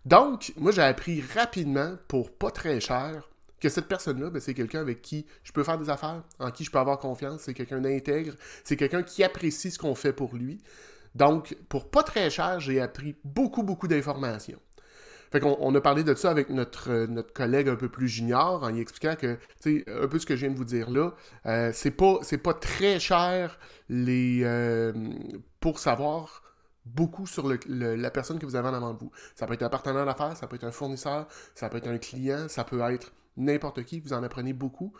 Donc, 0.05 0.53
moi, 0.57 0.71
j'ai 0.71 0.83
appris 0.83 1.21
rapidement, 1.33 1.95
pour 2.07 2.31
pas 2.31 2.51
très 2.51 2.79
cher, 2.79 3.29
que 3.59 3.69
cette 3.69 3.87
personne-là, 3.87 4.29
ben, 4.29 4.39
c'est 4.39 4.53
quelqu'un 4.53 4.81
avec 4.81 5.01
qui 5.01 5.25
je 5.43 5.51
peux 5.51 5.63
faire 5.63 5.77
des 5.77 5.89
affaires, 5.89 6.23
en 6.39 6.51
qui 6.51 6.63
je 6.63 6.71
peux 6.71 6.77
avoir 6.77 6.99
confiance, 6.99 7.41
c'est 7.41 7.53
quelqu'un 7.53 7.81
d'intègre, 7.81 8.33
c'est 8.63 8.75
quelqu'un 8.75 9.01
qui 9.01 9.23
apprécie 9.23 9.71
ce 9.71 9.79
qu'on 9.79 9.95
fait 9.95 10.13
pour 10.13 10.35
lui. 10.35 10.61
Donc, 11.15 11.57
pour 11.69 11.89
pas 11.89 12.03
très 12.03 12.29
cher, 12.29 12.59
j'ai 12.59 12.81
appris 12.81 13.15
beaucoup, 13.23 13.63
beaucoup 13.63 13.87
d'informations. 13.87 14.59
Fait 15.31 15.39
qu'on 15.39 15.57
on 15.59 15.73
a 15.73 15.81
parlé 15.81 16.03
de 16.03 16.13
ça 16.13 16.29
avec 16.29 16.49
notre, 16.49 17.07
notre 17.07 17.33
collègue 17.33 17.67
un 17.67 17.75
peu 17.75 17.89
plus 17.89 18.07
junior 18.07 18.63
en 18.63 18.73
y 18.73 18.79
expliquant 18.79 19.15
que, 19.15 19.35
tu 19.61 19.79
sais, 19.79 19.85
un 19.89 20.07
peu 20.07 20.19
ce 20.19 20.25
que 20.25 20.35
je 20.35 20.41
viens 20.41 20.51
de 20.51 20.57
vous 20.57 20.65
dire 20.65 20.91
là, 20.91 21.13
euh, 21.45 21.71
c'est 21.73 21.91
pas, 21.91 22.19
pas 22.43 22.53
très 22.53 22.99
cher 22.99 23.57
les, 23.89 24.41
euh, 24.43 24.93
pour 25.59 25.79
savoir 25.79 26.43
beaucoup 26.85 27.25
sur 27.25 27.51
la 27.67 28.11
personne 28.11 28.39
que 28.39 28.45
vous 28.45 28.55
avez 28.55 28.67
en 28.69 28.73
avant 28.73 28.93
de 28.93 28.99
vous. 28.99 29.11
Ça 29.35 29.47
peut 29.47 29.53
être 29.53 29.63
un 29.63 29.69
partenaire 29.69 30.05
d'affaires, 30.05 30.37
ça 30.37 30.47
peut 30.47 30.55
être 30.55 30.63
un 30.63 30.71
fournisseur, 30.71 31.27
ça 31.55 31.69
peut 31.69 31.77
être 31.77 31.87
un 31.87 31.97
client, 31.97 32.47
ça 32.47 32.63
peut 32.63 32.81
être 32.91 33.11
n'importe 33.37 33.83
qui, 33.83 33.99
vous 33.99 34.13
en 34.13 34.23
apprenez 34.23 34.53
beaucoup 34.53 34.93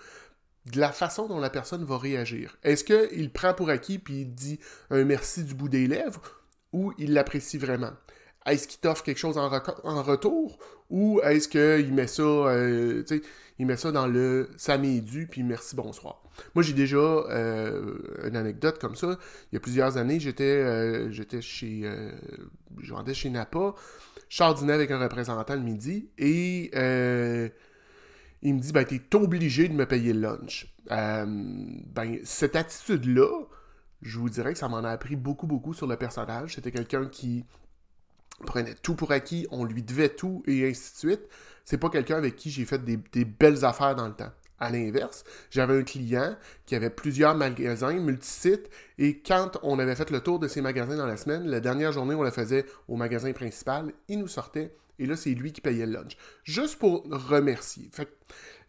de 0.65 0.79
la 0.79 0.91
façon 0.91 1.27
dont 1.27 1.39
la 1.39 1.49
personne 1.49 1.83
va 1.83 1.97
réagir. 1.97 2.57
Est-ce 2.63 2.83
qu'il 2.83 3.31
prend 3.31 3.53
pour 3.53 3.69
acquis 3.69 3.99
puis 3.99 4.21
il 4.21 4.33
dit 4.33 4.59
un 4.89 5.03
merci 5.03 5.43
du 5.43 5.53
bout 5.53 5.69
des 5.69 5.87
lèvres 5.87 6.21
ou 6.73 6.93
il 6.97 7.13
l'apprécie 7.13 7.57
vraiment? 7.57 7.93
Est-ce 8.45 8.67
qu'il 8.67 8.79
t'offre 8.79 9.03
quelque 9.03 9.17
chose 9.17 9.37
en, 9.37 9.49
retour 10.03 10.59
ou 10.89 11.19
est-ce 11.21 11.47
qu'il 11.47 11.93
met 11.93 12.07
ça, 12.07 12.23
euh, 12.23 13.03
il 13.57 13.65
met 13.65 13.77
ça 13.77 13.91
dans 13.91 14.07
le 14.07 14.49
ça 14.57 14.77
m'est 14.77 15.01
dû 15.01 15.27
puis 15.27 15.43
merci 15.43 15.75
bonsoir. 15.75 16.24
Moi 16.53 16.63
j'ai 16.63 16.73
déjà 16.73 16.97
euh, 16.97 17.95
une 18.27 18.35
anecdote 18.35 18.79
comme 18.79 18.95
ça. 18.95 19.17
Il 19.51 19.55
y 19.55 19.57
a 19.57 19.59
plusieurs 19.59 19.97
années 19.97 20.19
j'étais 20.19 20.43
euh, 20.43 21.41
chez 21.41 21.89
je 22.81 22.93
vendais 22.93 23.13
chez 23.13 23.29
Napa. 23.29 23.75
Je 24.29 24.43
avec 24.43 24.91
un 24.91 24.99
représentant 24.99 25.55
le 25.55 25.61
midi 25.61 26.09
et 26.17 26.71
il 28.41 28.53
me 28.53 28.59
dit 28.59 28.71
ben 28.71 28.85
t'es 28.85 29.15
obligé 29.15 29.67
de 29.67 29.73
me 29.73 29.85
payer 29.85 30.13
le 30.13 30.21
lunch. 30.21 30.73
ben 30.89 32.19
cette 32.23 32.55
attitude 32.55 33.05
là 33.05 33.45
je 34.01 34.19
vous 34.19 34.29
dirais 34.29 34.53
que 34.53 34.59
ça 34.59 34.67
m'en 34.67 34.83
a 34.83 34.89
appris 34.89 35.15
beaucoup, 35.15 35.47
beaucoup 35.47 35.73
sur 35.73 35.87
le 35.87 35.95
personnage. 35.97 36.55
C'était 36.55 36.71
quelqu'un 36.71 37.07
qui 37.07 37.43
prenait 38.45 38.75
tout 38.75 38.95
pour 38.95 39.11
acquis, 39.11 39.47
on 39.51 39.65
lui 39.65 39.81
devait 39.81 40.09
tout 40.09 40.43
et 40.45 40.69
ainsi 40.69 40.93
de 40.93 40.97
suite. 40.97 41.29
C'est 41.63 41.77
pas 41.77 41.89
quelqu'un 41.89 42.17
avec 42.17 42.35
qui 42.35 42.51
j'ai 42.51 42.65
fait 42.65 42.83
des, 42.83 43.25
belles 43.25 43.65
affaires 43.65 43.95
dans 43.95 44.07
le 44.07 44.13
temps. 44.13 44.31
À 44.59 44.71
l'inverse, 44.71 45.25
j'avais 45.51 45.77
un 45.77 45.83
client 45.83 46.35
qui 46.65 46.75
avait 46.75 46.89
plusieurs 46.89 47.35
magasins, 47.35 47.93
multisites, 47.93 48.69
et 48.97 49.19
quand 49.19 49.59
on 49.63 49.79
avait 49.79 49.95
fait 49.95 50.09
le 50.11 50.21
tour 50.21 50.39
de 50.39 50.47
ces 50.47 50.61
magasins 50.61 50.95
dans 50.95 51.07
la 51.07 51.17
semaine, 51.17 51.45
la 51.45 51.59
dernière 51.59 51.91
journée, 51.91 52.15
on 52.15 52.23
le 52.23 52.31
faisait 52.31 52.65
au 52.87 52.95
magasin 52.95 53.33
principal, 53.33 53.91
il 54.07 54.19
nous 54.19 54.29
sortait, 54.29 54.73
et 54.97 55.05
là, 55.05 55.15
c'est 55.15 55.31
lui 55.31 55.51
qui 55.51 55.61
payait 55.61 55.85
le 55.85 55.91
lunch. 55.91 56.15
Juste 56.43 56.79
pour 56.79 57.03
remercier. 57.09 57.89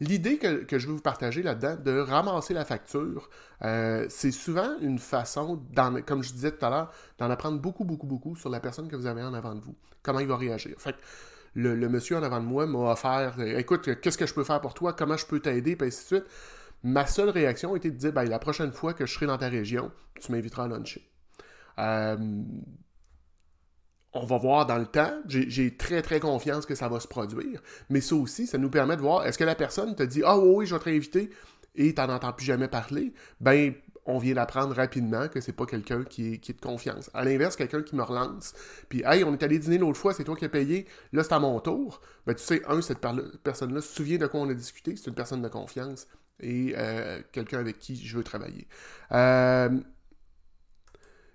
L'idée 0.00 0.38
que, 0.38 0.78
je 0.78 0.86
veux 0.86 0.94
vous 0.94 1.00
partager 1.00 1.42
là-dedans, 1.42 1.76
de 1.76 1.98
ramasser 1.98 2.52
la 2.52 2.64
facture, 2.64 3.30
euh, 3.62 4.06
c'est 4.08 4.32
souvent 4.32 4.76
une 4.80 4.98
façon, 4.98 5.62
comme 6.04 6.22
je 6.22 6.32
disais 6.32 6.50
tout 6.50 6.64
à 6.66 6.70
l'heure, 6.70 6.92
d'en 7.18 7.30
apprendre 7.30 7.60
beaucoup, 7.60 7.84
beaucoup, 7.84 8.06
beaucoup 8.06 8.36
sur 8.36 8.50
la 8.50 8.60
personne 8.60 8.88
que 8.88 8.96
vous 8.96 9.06
avez 9.06 9.22
en 9.22 9.34
avant 9.34 9.54
de 9.54 9.60
vous. 9.60 9.74
Comment 10.02 10.20
il 10.20 10.26
va 10.26 10.36
réagir. 10.36 10.76
Le, 11.56 11.88
monsieur 11.88 12.16
en 12.16 12.22
avant 12.22 12.40
de 12.40 12.44
moi 12.44 12.66
m'a 12.66 12.92
offert 12.92 13.34
euh, 13.38 13.58
Écoute, 13.58 14.00
qu'est-ce 14.00 14.18
que 14.18 14.26
je 14.26 14.34
peux 14.34 14.44
faire 14.44 14.60
pour 14.60 14.74
toi? 14.74 14.92
Comment 14.92 15.16
je 15.16 15.26
peux 15.26 15.40
t'aider? 15.40 15.74
Puis 15.74 15.88
ainsi 15.88 16.02
de 16.02 16.06
suite. 16.06 16.24
Ma 16.82 17.06
seule 17.06 17.30
réaction 17.30 17.74
était 17.74 17.90
de 17.90 17.96
dire 17.96 18.12
ben, 18.12 18.24
La 18.24 18.38
prochaine 18.38 18.72
fois 18.72 18.92
que 18.92 19.06
je 19.06 19.14
serai 19.14 19.26
dans 19.26 19.38
ta 19.38 19.48
région, 19.48 19.90
tu 20.20 20.30
m'inviteras 20.32 20.64
à 20.64 20.68
luncher. 20.68 21.10
Euh, 21.78 22.16
on 24.12 24.26
va 24.26 24.38
voir 24.38 24.66
dans 24.66 24.78
le 24.78 24.86
temps. 24.86 25.12
J'ai 25.26 25.76
très, 25.76 26.02
très 26.02 26.20
confiance 26.20 26.66
que 26.66 26.74
ça 26.74 26.88
va 26.88 27.00
se 27.00 27.08
produire. 27.08 27.62
Mais 27.88 28.00
ça 28.00 28.14
aussi, 28.14 28.46
ça 28.46 28.58
nous 28.58 28.70
permet 28.70 28.96
de 28.96 29.02
voir, 29.02 29.26
est-ce 29.26 29.38
que 29.38 29.44
la 29.44 29.54
personne 29.54 29.94
te 29.94 30.02
dit, 30.02 30.22
ah 30.24 30.38
oui, 30.38 30.66
je 30.66 30.74
vais 30.74 30.78
te 30.78 30.84
réinviter, 30.84 31.30
et 31.74 31.94
tu 31.94 32.00
n'en 32.00 32.10
entends 32.10 32.32
plus 32.32 32.46
jamais 32.46 32.68
parler, 32.68 33.12
ben, 33.40 33.74
on 34.06 34.18
vient 34.18 34.34
d'apprendre 34.34 34.74
rapidement 34.74 35.28
que 35.28 35.40
c'est 35.40 35.52
pas 35.52 35.66
quelqu'un 35.66 36.04
qui 36.04 36.34
est, 36.34 36.52
de 36.52 36.60
confiance. 36.60 37.10
À 37.14 37.24
l'inverse, 37.24 37.56
quelqu'un 37.56 37.82
qui 37.82 37.96
me 37.96 38.02
relance, 38.02 38.54
puis 38.88 39.02
hey, 39.04 39.24
on 39.24 39.32
est 39.32 39.42
allé 39.42 39.58
dîner 39.58 39.78
l'autre 39.78 39.98
fois, 39.98 40.14
c'est 40.14 40.24
toi 40.24 40.36
qui 40.36 40.44
as 40.44 40.48
payé, 40.48 40.86
là 41.12 41.22
c'est 41.22 41.32
à 41.32 41.38
mon 41.38 41.58
tour. 41.60 42.00
Ben 42.26 42.34
tu 42.34 42.42
sais, 42.42 42.62
un, 42.66 42.80
cette 42.80 43.00
personne-là 43.42 43.80
se 43.80 43.94
souvient 43.94 44.18
de 44.18 44.26
quoi 44.26 44.40
on 44.40 44.48
a 44.48 44.54
discuté, 44.54 44.96
c'est 44.96 45.08
une 45.08 45.14
personne 45.14 45.42
de 45.42 45.48
confiance 45.48 46.06
et 46.40 46.74
euh, 46.76 47.20
quelqu'un 47.32 47.58
avec 47.58 47.78
qui 47.78 47.96
je 47.96 48.16
veux 48.16 48.24
travailler. 48.24 48.66
Euh, 49.12 49.70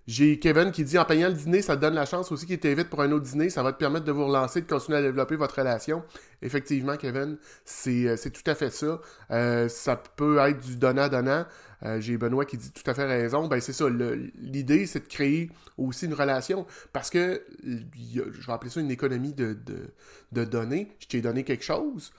j'ai 0.08 0.39
Kevin 0.39 0.72
qui 0.72 0.84
dit 0.84 0.98
en 0.98 1.05
payant 1.05 1.27
le 1.27 1.36
dîner, 1.36 1.62
ça 1.62 1.75
te 1.75 1.81
donne 1.81 1.93
la 1.93 2.05
chance 2.05 2.31
aussi 2.31 2.46
qu'il 2.46 2.60
t'invite 2.60 2.89
pour 2.89 3.01
un 3.01 3.12
autre 3.12 3.25
dîner. 3.25 3.50
Ça 3.50 3.62
va 3.62 3.72
te 3.72 3.77
permettre 3.77 4.05
de 4.05 4.12
vous 4.12 4.25
relancer, 4.25 4.62
de 4.62 4.67
continuer 4.67 4.98
à 4.98 5.01
développer 5.01 5.36
votre 5.36 5.55
relation. 5.55 6.03
Effectivement, 6.41 6.98
Kevin, 6.98 7.38
c'est 7.65 8.08
euh, 8.08 8.15
tout 8.17 8.50
à 8.50 8.55
fait 8.55 8.72
ça. 8.72 9.00
Euh, 9.29 9.70
ça 9.70 9.96
peut 9.96 10.39
être 10.39 10.60
du 10.60 10.75
donnant-donnant. 10.77 11.46
Euh, 11.84 12.00
j'ai 12.01 12.17
Benoît 12.17 12.46
qui 12.46 12.58
dit 12.58 12.72
tout 12.72 12.89
à 12.89 12.93
fait 12.93 13.05
raison. 13.05 13.48
Ben, 13.48 13.62
c'est 13.62 13.74
ça. 13.74 13.86
L'idée, 14.39 14.88
c'est 14.88 15.01
de 15.01 15.08
créer 15.08 15.51
aussi 15.77 16.05
une 16.05 16.13
relation. 16.13 16.65
Parce 16.93 17.10
que, 17.10 17.43
je 17.63 18.48
vais 18.48 18.53
appeler 18.53 18.72
ça 18.72 18.79
une 18.79 18.91
économie 18.91 19.34
de, 19.34 19.53
de, 19.53 19.91
de 20.31 20.46
données. 20.46 20.96
Je 21.00 21.08
t'ai 21.08 21.22
donné 21.22 21.43
quelque 21.43 21.63
chose 21.63 22.12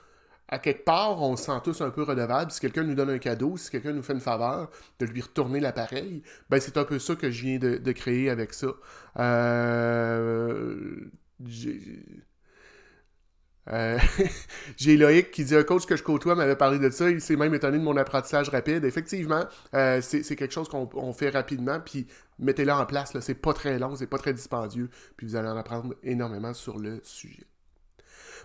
à 0.53 0.59
quelque 0.59 0.83
part, 0.85 1.21
on 1.21 1.35
se 1.35 1.45
sent 1.45 1.59
tous 1.63 1.81
un 1.81 1.89
peu 1.89 2.03
redevable. 2.03 2.51
Si 2.51 2.59
quelqu'un 2.59 2.83
nous 2.83 2.93
donne 2.93 3.09
un 3.09 3.17
cadeau, 3.17 3.57
si 3.57 3.71
quelqu'un 3.71 3.91
nous 3.91 4.03
fait 4.03 4.13
une 4.13 4.19
faveur, 4.19 4.69
de 4.99 5.05
lui 5.05 5.21
retourner 5.21 5.59
l'appareil, 5.59 6.21
ben 6.49 6.59
c'est 6.59 6.77
un 6.77 6.83
peu 6.83 6.99
ça 6.99 7.15
que 7.15 7.31
je 7.31 7.41
viens 7.41 7.57
de, 7.57 7.91
créer 7.91 8.29
avec 8.29 8.53
ça. 8.53 8.67
Euh, 9.19 11.09
Euh, 13.71 13.97
j'ai 14.77 14.97
Loïc 14.97 15.31
qui 15.31 15.45
dit 15.45 15.55
un 15.55 15.63
coach 15.63 15.85
que 15.85 15.95
je 15.95 16.03
côtoie 16.03 16.35
m'avait 16.35 16.55
parlé 16.55 16.79
de 16.79 16.89
ça. 16.89 17.09
Il 17.09 17.21
s'est 17.21 17.35
même 17.35 17.53
étonné 17.53 17.77
de 17.77 17.83
mon 17.83 17.95
apprentissage 17.97 18.49
rapide. 18.49 18.83
Effectivement, 18.83 19.45
euh, 19.73 20.01
c'est 20.01 20.35
quelque 20.35 20.53
chose 20.53 20.67
qu'on 20.69 21.13
fait 21.13 21.29
rapidement. 21.29 21.79
Puis 21.79 22.07
mettez-le 22.39 22.73
en 22.73 22.85
place. 22.85 23.17
C'est 23.21 23.35
pas 23.35 23.53
très 23.53 23.79
long, 23.79 23.95
c'est 23.95 24.07
pas 24.07 24.17
très 24.17 24.33
dispendieux. 24.33 24.89
Puis 25.17 25.27
vous 25.27 25.35
allez 25.35 25.47
en 25.47 25.57
apprendre 25.57 25.95
énormément 26.03 26.53
sur 26.53 26.77
le 26.77 26.99
sujet. 27.03 27.45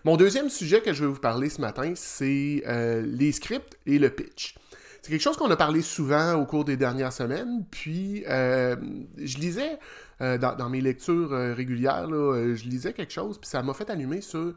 Mon 0.04 0.16
deuxième 0.16 0.48
sujet 0.48 0.80
que 0.80 0.92
je 0.92 1.04
vais 1.04 1.10
vous 1.10 1.20
parler 1.20 1.48
ce 1.48 1.60
matin, 1.60 1.92
c'est 1.94 2.62
euh, 2.66 3.02
les 3.04 3.32
scripts 3.32 3.78
et 3.86 3.98
le 3.98 4.10
pitch. 4.10 4.56
C'est 5.02 5.10
quelque 5.10 5.22
chose 5.22 5.36
qu'on 5.36 5.50
a 5.50 5.56
parlé 5.56 5.82
souvent 5.82 6.34
au 6.34 6.46
cours 6.46 6.64
des 6.64 6.76
dernières 6.76 7.12
semaines. 7.12 7.64
Puis 7.70 8.24
je 8.26 9.38
lisais 9.38 9.78
dans, 10.20 10.68
mes 10.68 10.80
lectures 10.80 11.30
régulières, 11.30 12.08
je 12.08 12.68
lisais 12.68 12.92
quelque 12.92 13.12
chose, 13.12 13.38
puis 13.38 13.48
ça 13.48 13.62
m'a 13.62 13.74
fait 13.74 13.88
allumer 13.90 14.20
sur 14.20 14.54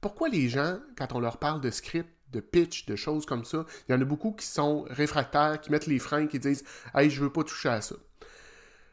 pourquoi 0.00 0.28
les 0.28 0.48
gens, 0.48 0.78
quand 0.96 1.12
on 1.14 1.20
leur 1.20 1.38
parle 1.38 1.60
de 1.60 1.70
script, 1.70 2.08
de 2.32 2.40
pitch, 2.40 2.86
de 2.86 2.96
choses 2.96 3.26
comme 3.26 3.44
ça, 3.44 3.64
il 3.88 3.92
y 3.92 3.94
en 3.94 4.00
a 4.00 4.04
beaucoup 4.04 4.32
qui 4.32 4.46
sont 4.46 4.84
réfractaires, 4.90 5.60
qui 5.60 5.70
mettent 5.70 5.86
les 5.86 5.98
freins, 5.98 6.26
qui 6.26 6.38
disent 6.38 6.64
Hey, 6.94 7.10
je 7.10 7.20
veux 7.20 7.32
pas 7.32 7.42
toucher 7.42 7.70
à 7.70 7.80
ça. 7.80 7.96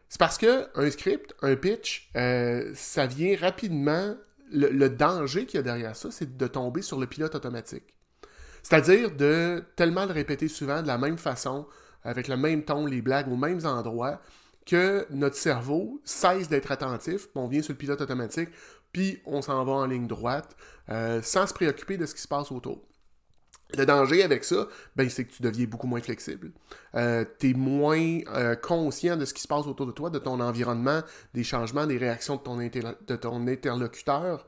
C'est 0.10 0.20
parce 0.20 0.38
que 0.38 0.68
un 0.76 0.90
script, 0.90 1.36
un 1.42 1.56
pitch, 1.56 2.10
euh, 2.16 2.72
ça 2.74 3.06
vient 3.06 3.36
rapidement. 3.38 4.16
Le, 4.52 4.88
danger 4.90 5.46
qu'il 5.46 5.58
y 5.58 5.60
a 5.60 5.64
derrière 5.64 5.96
ça, 5.96 6.12
c'est 6.12 6.38
de 6.38 6.48
tomber 6.48 6.82
sur 6.82 7.00
le 7.00 7.08
pilote 7.08 7.36
automatique. 7.36 7.84
C'est-à-dire 8.64 9.12
de 9.16 9.64
tellement 9.76 10.06
le 10.06 10.14
répéter 10.14 10.48
souvent 10.48 10.82
de 10.82 10.88
la 10.88 10.98
même 10.98 11.18
façon, 11.18 11.68
avec 12.04 12.28
le 12.28 12.38
même 12.38 12.64
ton, 12.64 12.86
les 12.86 13.02
blagues 13.02 13.32
aux 13.32 13.36
mêmes 13.36 13.66
endroits, 13.66 14.22
que 14.66 15.06
notre 15.12 15.36
cerveau 15.36 16.02
cesse 16.04 16.50
d'être 16.50 16.72
attentif, 16.72 17.28
on 17.36 17.48
vient 17.48 17.62
sur 17.62 17.74
le 17.74 17.78
pilote 17.78 18.02
automatique, 18.02 18.50
puis 18.92 19.22
on 19.26 19.42
s'en 19.42 19.64
va 19.66 19.74
en 19.74 19.86
ligne 19.86 20.08
droite, 20.08 20.56
euh, 20.90 21.22
sans 21.22 21.48
se 21.48 21.54
préoccuper 21.54 21.98
de 21.98 22.06
ce 22.06 22.16
qui 22.16 22.22
se 22.22 22.28
passe 22.28 22.52
autour. 22.52 22.82
Le 23.78 23.86
danger 23.86 24.24
avec 24.24 24.44
ça, 24.44 24.68
ben, 24.96 25.10
c'est 25.10 25.26
que 25.26 25.32
tu 25.32 25.42
deviens 25.42 25.66
beaucoup 25.66 25.88
moins 25.88 26.02
flexible. 26.02 26.52
Euh, 26.96 27.26
tu 27.40 27.50
es 27.50 27.54
moins 27.54 28.20
euh, 28.28 28.56
conscient 28.56 29.18
de 29.18 29.26
ce 29.26 29.34
qui 29.34 29.42
se 29.42 29.48
passe 29.48 29.66
autour 29.66 29.88
de 29.88 29.92
toi, 29.92 30.10
de 30.10 30.20
ton 30.20 30.40
environnement, 30.40 31.02
des 31.34 31.44
changements, 31.44 31.88
des 31.88 31.98
réactions 31.98 32.36
de 32.36 32.42
ton, 32.42 32.58
de 32.58 33.16
ton 33.16 33.48
interlocuteur, 33.48 34.46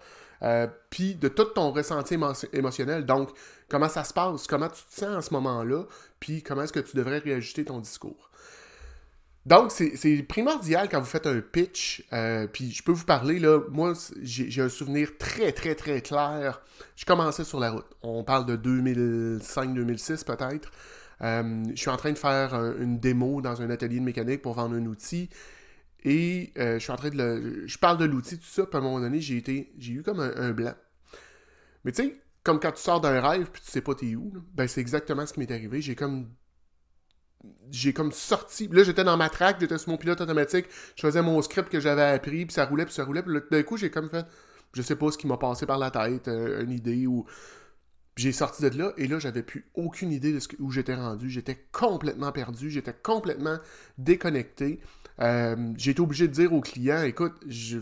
puis 0.92 1.16
de 1.16 1.28
tout 1.30 1.46
ton 1.46 1.72
ressenti 1.72 2.16
émotionnel. 2.54 3.06
Donc, 3.06 3.30
comment 3.70 3.90
ça 3.90 4.04
se 4.04 4.14
passe, 4.14 4.46
comment 4.46 4.70
tu 4.70 4.84
te 4.84 4.94
sens 4.94 5.16
en 5.16 5.22
ce 5.22 5.34
moment-là, 5.34 5.86
puis 6.20 6.44
comment 6.44 6.62
est-ce 6.62 6.74
que 6.74 6.80
tu 6.80 6.96
devrais 6.96 7.18
réajuster 7.18 7.66
ton 7.66 7.80
discours. 7.80 8.27
Donc, 9.48 9.72
c'est 9.72 10.24
primordial 10.24 10.90
quand 10.90 11.00
vous 11.00 11.06
faites 11.06 11.26
un 11.26 11.40
pitch. 11.40 12.04
Euh, 12.12 12.48
puis 12.48 12.70
je 12.70 12.84
peux 12.84 12.92
vous 12.92 13.06
parler, 13.06 13.40
là, 13.40 13.62
moi, 13.70 13.94
j'ai 14.22 14.62
un 14.62 14.68
souvenir 14.68 15.18
très, 15.18 15.54
très, 15.54 15.74
très 15.74 16.02
clair. 16.02 16.62
Je 16.98 17.06
commençais 17.06 17.46
sur 17.46 17.58
la 17.58 17.72
route. 17.72 17.86
On 18.02 18.26
parle 18.26 18.46
de 18.46 18.58
2005-2006 18.58 20.26
peut-être. 20.26 20.70
Euh, 21.22 21.64
je 21.70 21.80
suis 21.80 21.90
en 21.90 21.96
train 21.96 22.12
de 22.12 22.18
faire 22.18 22.56
une 22.78 23.00
démo 23.00 23.40
dans 23.40 23.62
un 23.62 23.70
atelier 23.70 24.00
de 24.00 24.04
mécanique 24.04 24.42
pour 24.42 24.54
vendre 24.54 24.76
un 24.76 24.86
outil. 24.86 25.30
Et 26.04 26.52
euh, 26.58 26.74
je 26.74 26.80
suis 26.80 26.92
en 26.92 26.98
train 26.98 27.10
de 27.10 27.18
le. 27.18 27.68
Je 27.68 27.78
parle 27.78 27.98
de 28.00 28.06
l'outil, 28.06 28.38
tout 28.38 28.46
ça, 28.46 28.66
puis 28.66 28.76
à 28.76 28.80
un 28.80 28.84
moment 28.84 29.00
donné, 29.00 29.22
j'ai 29.22 29.42
eu 29.88 30.04
comme 30.04 30.20
un, 30.20 30.52
blanc. 30.52 30.76
Mais 31.86 31.94
tu 31.94 32.04
sais, 32.04 32.18
comme 32.44 32.60
quand 32.60 32.74
tu 32.74 32.82
sors 32.82 33.00
d'un 33.00 33.22
rêve 33.22 33.50
puis 33.50 33.62
tu 33.64 33.72
sais 33.72 33.80
pas 33.80 33.96
t'es 33.96 34.14
où, 34.16 34.34
ben 34.54 34.68
c'est 34.68 34.82
exactement 34.82 35.26
ce 35.26 35.32
qui 35.32 35.40
m'est 35.40 35.52
arrivé. 35.52 35.80
J'ai 35.80 35.96
comme 35.96 36.28
j'ai 37.72 37.94
comme 37.94 38.12
sorti. 38.12 38.68
Là, 38.72 38.84
j'étais 38.84 39.04
dans 39.04 39.18
ma 39.18 39.30
track, 39.30 39.58
j'étais 39.60 39.78
sur 39.78 39.90
mon 39.90 39.98
pilote 39.98 40.22
automatique, 40.22 40.66
je 40.96 41.02
faisais 41.02 41.22
mon 41.22 41.42
script 41.42 41.70
que 41.70 41.80
j'avais 41.80 42.04
appris, 42.04 42.46
puis 42.46 42.54
ça 42.54 42.66
roulait, 42.66 42.86
puis 42.86 42.94
ça 42.94 43.04
roulait, 43.04 43.22
puis 43.22 43.34
d'un 43.52 43.64
coup, 43.64 43.78
j'ai 43.78 43.90
comme 43.90 44.10
fait, 44.10 44.26
je 44.74 44.82
sais 44.82 44.96
pas 44.96 45.12
ce 45.12 45.18
qui 45.18 45.28
m'a 45.28 45.38
passé 45.38 45.66
par 45.66 45.78
la 45.78 45.92
tête, 45.92 46.28
euh, 46.28 46.64
une 46.64 46.72
idée, 46.72 47.08
ou. 47.08 47.26
J'ai 48.16 48.32
sorti 48.32 48.64
de 48.64 48.76
là, 48.76 48.94
et 48.98 49.08
là, 49.08 49.20
j'avais 49.20 49.44
plus 49.44 49.70
aucune 49.76 50.12
idée 50.12 50.34
de 50.34 50.40
ce 50.40 50.48
où 50.58 50.72
j'étais 50.72 50.96
rendu. 50.96 51.30
J'étais 51.30 51.68
complètement 51.72 52.32
perdu, 52.32 52.72
j'étais 52.72 52.96
complètement 53.04 53.60
déconnecté. 54.00 54.80
Euh, 55.22 55.56
j'ai 55.78 55.92
été 55.92 56.02
obligé 56.02 56.28
de 56.28 56.34
dire 56.34 56.52
au 56.52 56.62
client, 56.62 57.04
écoute, 57.04 57.36
je, 57.48 57.78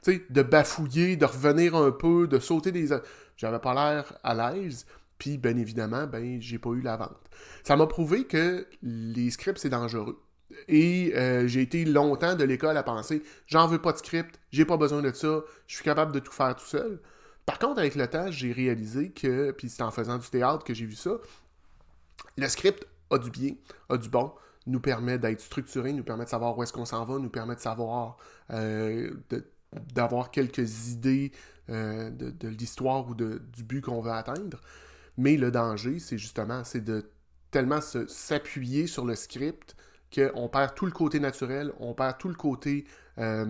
sais, 0.00 0.24
de 0.30 0.42
bafouiller, 0.42 1.16
de 1.16 1.26
revenir 1.26 1.76
un 1.76 1.90
peu, 1.90 2.26
de 2.26 2.38
sauter 2.38 2.72
des... 2.72 2.88
J'avais 3.36 3.58
pas 3.58 3.74
l'air 3.74 4.14
à 4.22 4.34
l'aise. 4.34 4.86
Puis, 5.18 5.38
bien 5.38 5.56
évidemment, 5.56 6.06
ben, 6.06 6.40
j'ai 6.40 6.58
pas 6.58 6.70
eu 6.70 6.80
la 6.80 6.96
vente. 6.96 7.30
Ça 7.62 7.76
m'a 7.76 7.86
prouvé 7.86 8.24
que 8.24 8.66
les 8.82 9.30
scripts, 9.30 9.58
c'est 9.58 9.70
dangereux. 9.70 10.20
Et 10.68 11.12
euh, 11.14 11.46
j'ai 11.46 11.62
été 11.62 11.84
longtemps 11.84 12.34
de 12.34 12.44
l'école 12.44 12.76
à 12.76 12.82
penser 12.82 13.22
j'en 13.46 13.66
veux 13.66 13.80
pas 13.80 13.92
de 13.92 13.98
script, 13.98 14.38
j'ai 14.52 14.64
pas 14.64 14.76
besoin 14.76 15.02
de 15.02 15.12
ça, 15.12 15.40
je 15.66 15.74
suis 15.74 15.84
capable 15.84 16.12
de 16.12 16.20
tout 16.20 16.32
faire 16.32 16.54
tout 16.54 16.66
seul. 16.66 17.00
Par 17.46 17.58
contre, 17.58 17.78
avec 17.78 17.94
le 17.94 18.06
temps, 18.06 18.30
j'ai 18.30 18.52
réalisé 18.52 19.10
que, 19.10 19.50
puis 19.50 19.68
c'est 19.68 19.82
en 19.82 19.90
faisant 19.90 20.18
du 20.18 20.28
théâtre 20.28 20.64
que 20.64 20.74
j'ai 20.74 20.86
vu 20.86 20.94
ça, 20.94 21.18
le 22.36 22.48
script 22.48 22.86
a 23.10 23.18
du 23.18 23.30
bien, 23.30 23.52
a 23.88 23.96
du 23.96 24.08
bon, 24.08 24.32
nous 24.66 24.80
permet 24.80 25.18
d'être 25.18 25.40
structuré, 25.40 25.92
nous 25.92 26.04
permet 26.04 26.24
de 26.24 26.30
savoir 26.30 26.56
où 26.56 26.62
est-ce 26.62 26.72
qu'on 26.72 26.86
s'en 26.86 27.04
va, 27.04 27.18
nous 27.18 27.28
permet 27.28 27.54
de 27.54 27.60
savoir, 27.60 28.16
euh, 28.50 29.10
d'avoir 29.92 30.30
quelques 30.30 30.88
idées 30.88 31.32
euh, 31.68 32.10
de, 32.10 32.48
l'histoire 32.48 33.08
ou 33.08 33.14
du 33.14 33.62
but 33.62 33.82
qu'on 33.82 34.00
veut 34.00 34.12
atteindre. 34.12 34.60
Mais 35.16 35.36
le 35.36 35.50
danger, 35.50 35.98
c'est 35.98 36.18
justement, 36.18 36.64
c'est 36.64 36.84
de 36.84 37.10
tellement 37.50 37.80
s'appuyer 37.80 38.86
sur 38.86 39.04
le 39.04 39.14
script 39.14 39.76
qu'on 40.14 40.48
perd 40.48 40.74
tout 40.74 40.86
le 40.86 40.92
côté 40.92 41.18
naturel, 41.18 41.72
on 41.80 41.94
perd 41.94 42.18
tout 42.18 42.28
le 42.28 42.34
côté, 42.34 42.84
euh, 43.18 43.44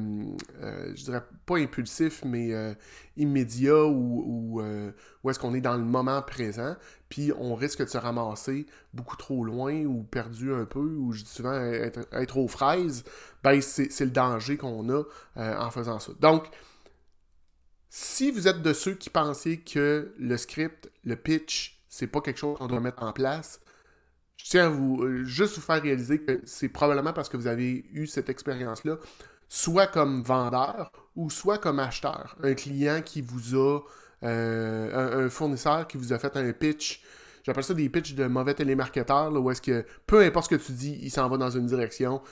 euh, 0.63 0.93
je 0.95 1.05
dirais 1.05 1.23
pas 1.47 1.57
impulsif, 1.57 2.23
mais 2.25 2.55
euh, 2.55 2.75
immédiat 3.17 3.85
ou, 3.85 4.61
où 5.23 5.31
est-ce 5.31 5.39
qu'on 5.39 5.55
est 5.55 5.61
dans 5.61 5.77
le 5.77 5.85
moment 5.85 6.23
présent, 6.23 6.77
puis 7.09 7.33
on 7.39 7.55
risque 7.55 7.83
de 7.83 7.89
se 7.89 7.99
ramasser 7.99 8.67
beaucoup 8.93 9.17
trop 9.17 9.45
loin 9.45 9.85
ou 9.85 10.03
perdu 10.03 10.53
un 10.55 10.65
peu, 10.65 10.81
ou 10.81 11.13
je 11.13 11.23
dis 11.23 11.31
souvent 11.31 11.55
être, 11.55 12.07
être 12.13 12.39
aux 12.39 12.49
fraises, 12.49 13.05
ben 13.43 13.61
c'est 13.61 14.01
le 14.01 14.11
danger 14.11 14.57
qu'on 14.57 14.89
a 14.91 15.03
en 15.37 15.71
faisant 15.71 15.99
ça. 15.99 16.13
Donc, 16.21 16.49
si 17.97 18.33
vous 18.33 18.49
êtes 18.49 18.61
de 18.61 18.73
ceux 18.73 18.95
qui 18.95 19.09
pensaient 19.09 19.59
que 19.59 20.13
le 20.19 20.37
script, 20.37 20.91
le 21.05 21.15
pitch, 21.15 21.81
c'est 21.89 22.09
pas 22.09 22.21
quelque 22.21 22.39
chose 22.39 22.59
qu'on 22.59 22.67
doit 22.67 22.81
mettre 22.81 23.05
en 23.05 23.13
place, 23.13 23.61
je 24.37 24.47
tiens 24.47 24.67
à 24.67 24.69
vous 24.69 25.05
euh, 25.05 25.23
juste 25.23 25.55
vous 25.55 25.61
faire 25.61 25.81
réaliser 25.81 26.21
que 26.21 26.41
c'est 26.45 26.69
probablement 26.69 27.13
parce 27.13 27.29
que 27.29 27.37
vous 27.37 27.47
avez 27.47 27.87
eu 27.93 28.09
cette 28.09 28.29
expérience-là, 28.29 28.97
soit 29.49 29.87
comme 29.87 30.25
vendeur 30.25 30.91
ou 31.15 31.31
soit 31.31 31.59
comme 31.59 31.79
acheteur. 31.79 32.37
Un 32.43 32.55
client 32.55 33.01
qui 33.01 33.23
vous 33.23 33.57
a, 33.57 33.79
euh, 34.25 35.27
un, 35.27 35.31
fournisseur 35.31 35.87
qui 35.87 35.97
vous 35.97 36.13
a 36.13 36.19
fait 36.19 36.37
un 36.37 36.53
pitch. 36.53 37.01
J'appelle 37.45 37.63
ça 37.63 37.75
des 37.75 37.89
pitchs 37.89 38.17
de 38.17 38.27
mauvais 38.27 38.55
télémarketeurs, 38.55 39.31
là, 39.31 39.39
où 39.39 39.53
est-ce 39.53 39.63
que 39.63 39.87
peu 40.05 40.21
importe 40.23 40.51
ce 40.51 40.57
que 40.57 40.61
tu 40.61 40.73
dis, 40.73 40.99
il 41.01 41.13
s'en 41.13 41.29
va 41.29 41.37
dans 41.37 41.51
une 41.51 41.67
direction, 41.67 42.23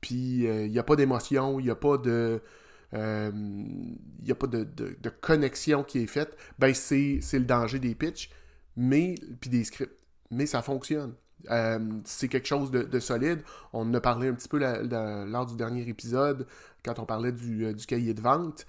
puis 0.00 0.48
euh, 0.48 0.66
il 0.66 0.72
n'y 0.72 0.80
a 0.80 0.82
pas 0.82 0.96
d'émotion, 0.96 1.60
il 1.60 1.66
n'y 1.66 1.70
a 1.70 1.76
pas 1.76 1.96
de 1.96 2.42
il 2.92 2.98
euh, 2.98 3.30
n'y 3.32 4.30
a 4.30 4.34
pas 4.34 4.46
de, 4.46 5.08
connexion 5.20 5.82
qui 5.82 6.00
est 6.00 6.06
faite, 6.06 6.36
ben 6.58 6.74
c'est 6.74 7.20
le 7.32 7.44
danger 7.44 7.78
des 7.78 7.94
pitchs, 7.94 8.30
mais 8.76 9.14
puis 9.40 9.48
des 9.48 9.64
scripts. 9.64 9.96
Mais 10.30 10.46
ça 10.46 10.62
fonctionne. 10.62 11.14
Euh, 11.50 11.78
c'est 12.04 12.28
quelque 12.28 12.46
chose 12.46 12.70
de, 12.70 13.00
solide. 13.00 13.42
On 13.72 13.80
en 13.88 13.94
a 13.94 14.00
parlé 14.00 14.28
un 14.28 14.34
petit 14.34 14.48
peu 14.48 14.58
lors 14.58 15.46
du 15.46 15.56
dernier 15.56 15.88
épisode, 15.88 16.46
quand 16.84 16.98
on 16.98 17.06
parlait 17.06 17.32
du, 17.32 17.66
euh, 17.66 17.72
du 17.72 17.86
cahier 17.86 18.14
de 18.14 18.20
vente. 18.20 18.66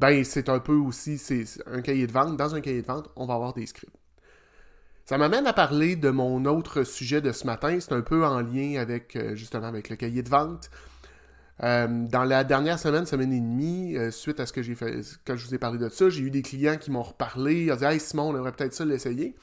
Ben, 0.00 0.24
c'est 0.24 0.48
un 0.48 0.58
peu 0.58 0.74
aussi, 0.74 1.18
c'est 1.18 1.44
un 1.66 1.82
cahier 1.82 2.06
de 2.06 2.12
vente. 2.12 2.36
Dans 2.36 2.54
un 2.54 2.60
cahier 2.60 2.82
de 2.82 2.86
vente, 2.86 3.10
on 3.14 3.26
va 3.26 3.34
avoir 3.34 3.54
des 3.54 3.66
scripts. 3.66 3.94
Ça 5.04 5.18
m'amène 5.18 5.46
à 5.46 5.52
parler 5.52 5.96
de 5.96 6.10
mon 6.10 6.44
autre 6.46 6.82
sujet 6.84 7.20
de 7.20 7.32
ce 7.32 7.46
matin. 7.46 7.78
C'est 7.80 7.92
un 7.92 8.02
peu 8.02 8.24
en 8.24 8.40
lien 8.40 8.80
avec, 8.80 9.18
justement, 9.34 9.66
avec 9.66 9.88
le 9.88 9.96
cahier 9.96 10.22
de 10.22 10.28
vente. 10.28 10.70
Euh, 11.62 11.86
dans 12.08 12.24
la 12.24 12.42
dernière 12.42 12.78
semaine, 12.78 13.06
semaine 13.06 13.32
et 13.32 13.40
demie, 13.40 13.96
euh, 13.96 14.10
suite 14.10 14.40
à 14.40 14.46
ce 14.46 14.52
que 14.52 14.62
j'ai 14.62 14.74
fait, 14.74 15.00
quand 15.24 15.36
je 15.36 15.46
vous 15.46 15.54
ai 15.54 15.58
parlé 15.58 15.78
de 15.78 15.88
ça, 15.88 16.10
j'ai 16.10 16.22
eu 16.22 16.30
des 16.30 16.42
clients 16.42 16.76
qui 16.76 16.90
m'ont 16.90 17.02
reparlé, 17.02 17.64
ils 17.64 17.72
ont 17.72 17.76
dit 17.76 17.84
Hey 17.84 18.00
Simon, 18.00 18.34
on 18.34 18.38
aurait 18.38 18.52
peut-être 18.52 18.74
ça 18.74 18.84
l'essayer. 18.84 19.36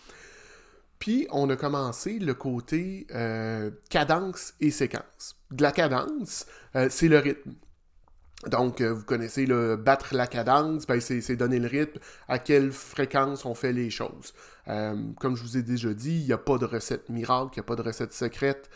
Puis 0.99 1.27
on 1.31 1.49
a 1.49 1.55
commencé 1.55 2.19
le 2.19 2.33
côté 2.33 3.07
euh, 3.15 3.71
cadence 3.89 4.53
et 4.59 4.69
séquence. 4.69 5.37
De 5.51 5.63
la 5.63 5.71
cadence, 5.71 6.45
c'est 6.89 7.07
le 7.07 7.19
rythme. 7.19 7.53
Donc, 8.47 8.81
vous 8.81 9.03
connaissez 9.03 9.45
le 9.45 9.75
battre 9.75 10.13
la 10.13 10.27
cadence, 10.27 10.85
ben, 10.85 10.99
c'est 11.01 11.35
donner 11.35 11.59
le 11.59 11.67
rythme, 11.67 11.99
à 12.27 12.37
quelle 12.37 12.71
fréquence 12.71 13.45
on 13.45 13.55
fait 13.55 13.73
les 13.73 13.89
choses. 13.89 14.33
comme 14.65 15.35
je 15.35 15.41
vous 15.41 15.57
ai 15.57 15.63
déjà 15.63 15.93
dit, 15.93 16.19
il 16.19 16.25
n'y 16.25 16.33
a 16.33 16.37
pas 16.37 16.57
de 16.57 16.65
recette 16.65 17.09
miracle, 17.09 17.53
il 17.55 17.59
n'y 17.59 17.61
a 17.61 17.63
pas 17.63 17.75
de 17.75 17.81
recette 17.81 18.13
secrète. 18.13 18.69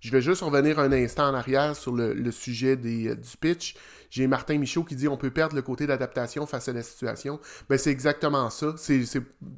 Je 0.00 0.10
vais 0.10 0.22
juste 0.22 0.40
revenir 0.40 0.78
un 0.78 0.92
instant 0.92 1.28
en 1.28 1.34
arrière 1.34 1.76
sur 1.76 1.92
le, 1.94 2.30
sujet 2.30 2.76
des, 2.76 3.08
euh, 3.08 3.14
du 3.14 3.36
pitch. 3.38 3.76
J'ai 4.08 4.26
Martin 4.26 4.58
Michaud 4.58 4.82
qui 4.82 4.96
dit 4.96 5.06
on 5.08 5.18
peut 5.18 5.30
perdre 5.30 5.54
le 5.54 5.62
côté 5.62 5.86
d'adaptation 5.86 6.46
face 6.46 6.68
à 6.68 6.72
la 6.72 6.82
situation. 6.82 7.38
Ben, 7.68 7.78
c'est 7.78 7.90
exactement 7.90 8.48
ça. 8.48 8.74
C'est, 8.78 9.04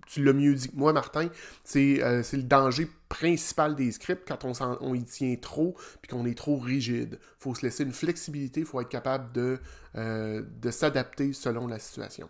tu 0.07 0.25
l'as 0.25 0.33
mieux 0.33 0.55
dit 0.55 0.69
que 0.69 0.77
moi, 0.77 0.93
Martin. 0.93 1.29
C'est, 1.63 2.03
euh, 2.03 2.23
le 2.33 2.43
danger 2.43 2.89
principal 3.09 3.77
des 3.77 3.93
scripts 3.93 4.27
quand 4.27 4.45
on, 4.45 4.53
on 4.81 4.95
y 4.95 5.05
tient 5.05 5.37
trop 5.37 5.77
puis 6.03 6.11
qu'on 6.11 6.27
est 6.27 6.37
trop 6.37 6.59
rigide. 6.59 7.19
Il 7.21 7.43
faut 7.43 7.55
se 7.55 7.63
laisser 7.63 7.85
une 7.85 7.93
flexibilité, 7.93 8.61
il 8.61 8.67
faut 8.67 8.81
être 8.81 8.89
capable 8.89 9.33
de, 9.33 9.59
euh, 9.97 10.43
de 10.61 10.71
s'adapter 10.71 11.33
selon 11.33 11.69
la 11.69 11.79
situation. 11.79 12.29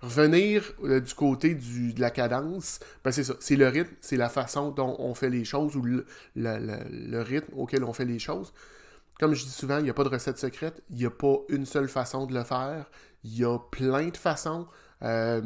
Revenir 0.00 0.72
euh, 0.84 1.00
du 1.00 1.14
côté 1.14 1.54
de 1.54 2.00
la 2.00 2.10
cadence, 2.10 2.80
ben 3.04 3.12
c'est 3.12 3.24
ça, 3.24 3.34
c'est 3.40 3.56
le 3.56 3.68
rythme, 3.68 3.94
c'est 4.00 4.16
la 4.16 4.28
façon 4.28 4.70
dont 4.70 4.96
on 4.98 5.14
fait 5.14 5.30
les 5.30 5.44
choses 5.44 5.76
ou 5.76 5.82
le, 5.82 6.06
le, 6.34 7.22
rythme 7.22 7.52
auquel 7.56 7.84
on 7.84 7.92
fait 7.92 8.04
les 8.04 8.18
choses. 8.18 8.52
Comme 9.18 9.34
je 9.34 9.44
dis 9.44 9.50
souvent, 9.50 9.78
il 9.78 9.84
n'y 9.84 9.90
a 9.90 9.94
pas 9.94 10.04
de 10.04 10.08
recette 10.08 10.38
secrète, 10.38 10.82
il 10.90 10.96
n'y 10.96 11.06
a 11.06 11.10
pas 11.10 11.36
une 11.48 11.66
seule 11.66 11.88
façon 11.88 12.26
de 12.26 12.34
le 12.34 12.44
faire, 12.44 12.90
il 13.24 13.38
y 13.38 13.44
a 13.44 13.58
plein 13.58 14.08
de 14.08 14.16
façons. 14.16 14.66
Euh, 15.02 15.40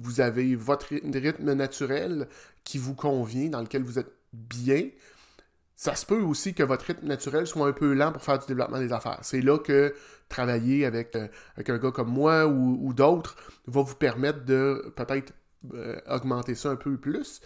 vous 0.00 0.20
avez 0.20 0.54
votre 0.54 0.86
rythme 0.88 1.52
naturel 1.52 2.28
qui 2.64 2.78
vous 2.78 2.94
convient, 2.94 3.48
dans 3.48 3.60
lequel 3.60 3.82
vous 3.82 3.98
êtes 3.98 4.12
bien. 4.32 4.88
Ça 5.76 5.94
se 5.94 6.06
peut 6.06 6.20
aussi 6.20 6.54
que 6.54 6.62
votre 6.62 6.86
rythme 6.86 7.06
naturel 7.06 7.46
soit 7.46 7.68
un 7.68 7.72
peu 7.72 7.92
lent 7.92 8.12
pour 8.12 8.22
faire 8.22 8.38
du 8.38 8.46
développement 8.46 8.78
des 8.78 8.92
affaires. 8.92 9.18
C'est 9.22 9.42
là 9.42 9.58
que 9.58 9.94
travailler 10.28 10.84
avec, 10.84 11.14
euh, 11.16 11.28
avec 11.54 11.70
un 11.70 11.78
gars 11.78 11.90
comme 11.90 12.10
moi 12.10 12.46
ou, 12.46 12.92
d'autres 12.92 13.36
va 13.66 13.82
vous 13.82 13.94
permettre 13.94 14.44
de 14.44 14.92
peut-être 14.96 15.32
euh, 15.74 16.00
augmenter 16.08 16.54
ça 16.54 16.70
un 16.70 16.76
peu 16.76 16.96
plus. 16.96 17.40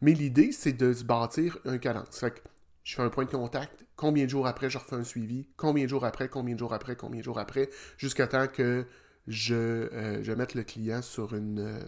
Mais 0.00 0.12
l'idée, 0.12 0.52
c'est 0.52 0.72
de 0.72 0.92
se 0.92 1.04
bâtir 1.04 1.58
un 1.64 1.78
cadence. 1.78 2.18
Fait 2.18 2.30
que 2.30 2.40
je 2.84 2.94
fais 2.94 3.02
un 3.02 3.08
point 3.08 3.24
de 3.24 3.30
contact, 3.30 3.84
combien 3.96 4.24
de 4.24 4.30
jours 4.30 4.46
après 4.46 4.70
je 4.70 4.78
refais 4.78 4.96
un 4.96 5.04
suivi, 5.04 5.48
combien 5.56 5.84
de 5.84 5.88
jours 5.88 6.04
après, 6.04 6.28
combien 6.28 6.54
de 6.54 6.58
jours 6.58 6.74
après, 6.74 6.96
combien 6.96 7.20
de 7.20 7.24
jours 7.24 7.38
après, 7.38 7.70
jusqu'à 7.96 8.26
temps 8.26 8.46
que 8.46 8.86
je, 9.26 9.54
euh, 9.54 10.22
je 10.22 10.32
mette 10.32 10.54
le 10.54 10.62
client 10.62 11.02
sur 11.02 11.34
une 11.34 11.80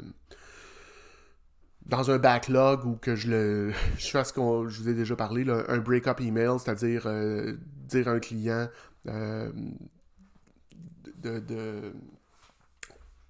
dans 1.86 2.10
un 2.10 2.18
backlog 2.18 2.84
ou 2.84 2.96
que 2.96 3.14
je 3.14 3.30
le 3.30 3.72
je 3.98 4.08
fasse 4.08 4.28
ce 4.28 4.32
que 4.32 4.68
je 4.68 4.82
vous 4.82 4.88
ai 4.88 4.94
déjà 4.94 5.14
parlé, 5.16 5.46
un 5.48 5.78
break-up 5.78 6.20
email, 6.20 6.58
c'est-à-dire 6.58 7.06
dire 7.86 8.08
à 8.08 8.12
un 8.12 8.20
client 8.20 8.68
de, 11.20 11.92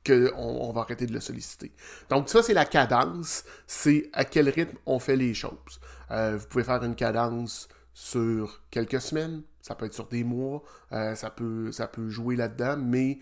qu'on 0.07 0.37
on 0.37 0.73
va 0.73 0.83
arrêter 0.83 1.07
de 1.07 1.12
le 1.12 1.21
solliciter. 1.21 1.73
Donc 2.11 2.28
ça, 2.28 2.42
c'est 2.42 2.54
la 2.54 2.64
cadence, 2.64 3.45
c'est 3.66 4.11
à 4.12 4.25
quel 4.25 4.49
rythme 4.49 4.76
on 4.87 4.99
fait 4.99 5.16
les 5.16 5.35
choses. 5.35 5.80
Euh, 6.11 6.37
vous 6.38 6.47
pouvez 6.47 6.64
faire 6.64 6.83
une 6.85 6.95
cadence 6.95 7.68
sur 7.92 8.62
quelques 8.71 9.00
semaines, 9.00 9.42
ça 9.61 9.75
peut 9.75 9.87
être 9.87 9.95
sur 9.95 10.07
des 10.07 10.25
mois, 10.25 10.62
ça, 10.90 11.30
peut, 11.30 11.73
ça 11.73 11.88
peut 11.88 12.09
jouer 12.09 12.37
là-dedans, 12.37 12.76
mais 12.76 13.18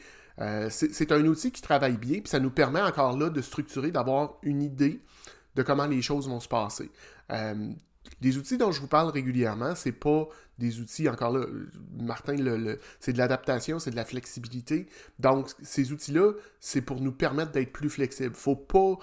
c'est 0.69 1.13
un 1.13 1.25
outil 1.25 1.51
qui 1.51 1.63
travaille 1.63 1.97
bien, 1.97 2.21
puis 2.21 2.29
ça 2.29 2.41
nous 2.41 2.51
permet 2.51 2.83
encore 2.83 3.17
là 3.17 3.31
de 3.31 3.41
structurer, 3.41 3.91
d'avoir 3.91 4.35
une 4.43 4.63
idée 4.63 5.01
de 5.55 5.63
comment 5.63 5.87
les 5.87 6.03
choses 6.03 6.29
vont 6.29 6.41
se 6.41 6.49
passer. 6.49 6.91
Les 8.23 8.39
outils 8.39 8.57
dont 8.57 8.73
je 8.73 8.81
vous 8.81 8.87
parle 8.87 9.11
régulièrement, 9.11 9.75
c'est 9.75 9.93
pas 9.93 10.29
des 10.59 10.81
outils, 10.81 11.09
encore 11.09 11.37
là, 11.37 11.45
Martin, 11.99 12.37
c'est 12.99 13.13
de 13.13 13.19
l'adaptation, 13.19 13.79
c'est 13.79 13.91
de 13.91 13.97
la 13.97 14.07
flexibilité. 14.07 14.87
Donc, 15.19 15.51
ces 15.63 15.93
outils-là, 15.93 16.33
c'est 16.59 16.81
pour 16.81 17.01
nous 17.01 17.13
permettre 17.13 17.53
d'être 17.53 17.73
plus 17.73 17.91
flexibles. 17.91 18.35
faut 18.35 18.57
pas 18.57 18.99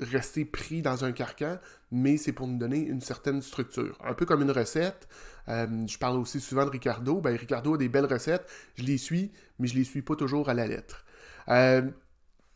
rester 0.00 0.44
pris 0.44 0.82
dans 0.82 1.04
un 1.04 1.12
carcan, 1.12 1.58
mais 1.92 2.16
c'est 2.16 2.32
pour 2.32 2.48
nous 2.48 2.58
donner 2.58 2.78
une 2.78 3.00
certaine 3.00 3.42
structure. 3.42 3.96
Un 4.04 4.14
peu 4.14 4.26
comme 4.26 4.42
une 4.42 4.50
recette. 4.50 5.06
Euh, 5.48 5.66
je 5.86 5.98
parle 5.98 6.16
aussi 6.16 6.40
souvent 6.40 6.64
de 6.64 6.70
Ricardo. 6.70 7.20
Ben, 7.20 7.36
Ricardo 7.36 7.74
a 7.74 7.78
des 7.78 7.88
belles 7.88 8.06
recettes, 8.06 8.46
je 8.74 8.82
les 8.82 8.98
suis, 8.98 9.30
mais 9.58 9.68
je 9.68 9.76
les 9.76 9.84
suis 9.84 10.02
pas 10.02 10.16
toujours 10.16 10.48
à 10.48 10.54
la 10.54 10.66
lettre. 10.66 11.04
Euh, 11.48 11.82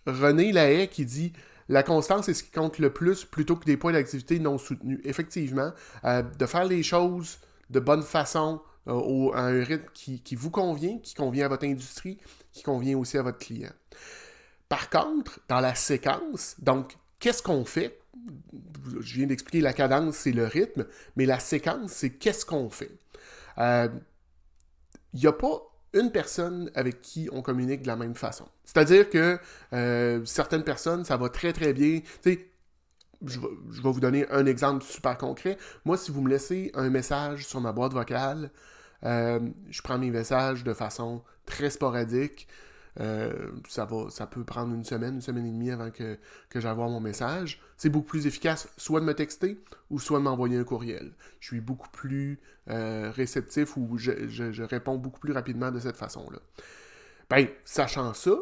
René 0.06 0.50
Lahaye 0.50 0.88
qui 0.88 1.04
dit 1.04 1.32
la 1.70 1.84
constance 1.84 2.28
est 2.28 2.34
ce 2.34 2.42
qui 2.42 2.50
compte 2.50 2.78
le 2.78 2.92
plus 2.92 3.24
plutôt 3.24 3.54
que 3.54 3.64
des 3.64 3.76
points 3.76 3.92
d'activité 3.92 4.40
non 4.40 4.58
soutenus. 4.58 5.00
Effectivement, 5.04 5.70
euh, 6.04 6.22
de 6.22 6.46
faire 6.46 6.64
les 6.64 6.82
choses 6.82 7.38
de 7.70 7.78
bonne 7.78 8.02
façon, 8.02 8.60
euh, 8.88 9.30
à 9.34 9.42
un 9.42 9.62
rythme 9.62 9.86
qui, 9.94 10.34
vous 10.34 10.50
convient, 10.50 10.98
qui 10.98 11.14
convient 11.14 11.46
à 11.46 11.48
votre 11.48 11.64
industrie, 11.64 12.18
qui 12.52 12.64
convient 12.64 12.98
aussi 12.98 13.18
à 13.18 13.22
votre 13.22 13.38
client. 13.38 13.70
Par 14.68 14.90
contre, 14.90 15.38
dans 15.46 15.60
la 15.60 15.76
séquence, 15.76 16.56
donc, 16.58 16.96
qu'est-ce 17.20 17.42
qu'on 17.42 17.64
fait? 17.64 18.00
Je 19.00 19.14
viens 19.14 19.28
d'expliquer 19.28 19.60
la 19.60 19.72
cadence, 19.72 20.16
c'est 20.16 20.32
le 20.32 20.46
rythme, 20.46 20.86
mais 21.14 21.24
la 21.24 21.38
séquence, 21.38 21.92
c'est 21.92 22.10
qu'est-ce 22.10 22.44
qu'on 22.44 22.68
fait? 22.68 22.98
Il 23.56 23.62
euh, 23.62 23.88
n'y 25.14 25.26
a 25.28 25.32
pas 25.32 25.69
une 25.92 26.10
personne 26.10 26.70
avec 26.74 27.00
qui 27.00 27.28
on 27.32 27.42
communique 27.42 27.82
de 27.82 27.86
la 27.88 27.96
même 27.96 28.14
façon. 28.14 28.46
C'est-à-dire 28.64 29.08
que 29.10 29.38
euh, 29.72 30.24
certaines 30.24 30.64
personnes, 30.64 31.04
ça 31.04 31.16
va 31.16 31.28
très 31.28 31.52
très 31.52 31.72
bien. 31.72 32.00
Je, 32.24 33.38
vais 33.38 33.48
vous 33.82 34.00
donner 34.00 34.28
un 34.30 34.46
exemple 34.46 34.84
super 34.84 35.18
concret. 35.18 35.58
Moi, 35.84 35.96
si 35.96 36.10
vous 36.10 36.22
me 36.22 36.30
laissez 36.30 36.70
un 36.74 36.88
message 36.88 37.46
sur 37.46 37.60
ma 37.60 37.72
boîte 37.72 37.92
vocale, 37.92 38.50
euh, 39.04 39.40
je 39.68 39.82
prends 39.82 39.98
mes 39.98 40.10
messages 40.10 40.64
de 40.64 40.72
façon 40.72 41.22
très 41.44 41.70
sporadique. 41.70 42.48
Euh, 42.98 43.50
ça, 43.68 43.84
va, 43.84 44.10
ça 44.10 44.26
peut 44.26 44.44
prendre 44.44 44.74
une 44.74 44.84
semaine, 44.84 45.14
une 45.14 45.20
semaine 45.20 45.46
et 45.46 45.50
demie 45.50 45.70
avant 45.70 45.90
que, 45.90 46.18
que 46.48 46.60
j'aille 46.60 46.76
mon 46.76 47.00
message. 47.00 47.60
C'est 47.76 47.88
beaucoup 47.88 48.08
plus 48.08 48.26
efficace 48.26 48.68
soit 48.76 49.00
de 49.00 49.04
me 49.04 49.14
texter 49.14 49.62
ou 49.90 49.98
soit 49.98 50.18
de 50.18 50.24
m'envoyer 50.24 50.56
un 50.56 50.64
courriel. 50.64 51.12
Je 51.38 51.48
suis 51.48 51.60
beaucoup 51.60 51.88
plus 51.90 52.40
euh, 52.68 53.10
réceptif 53.14 53.76
ou 53.76 53.96
je, 53.96 54.62
réponds 54.62 54.96
beaucoup 54.96 55.20
plus 55.20 55.32
rapidement 55.32 55.70
de 55.70 55.78
cette 55.78 55.96
façon-là. 55.96 56.38
Ben, 57.28 57.46
sachant 57.64 58.12
ça, 58.12 58.32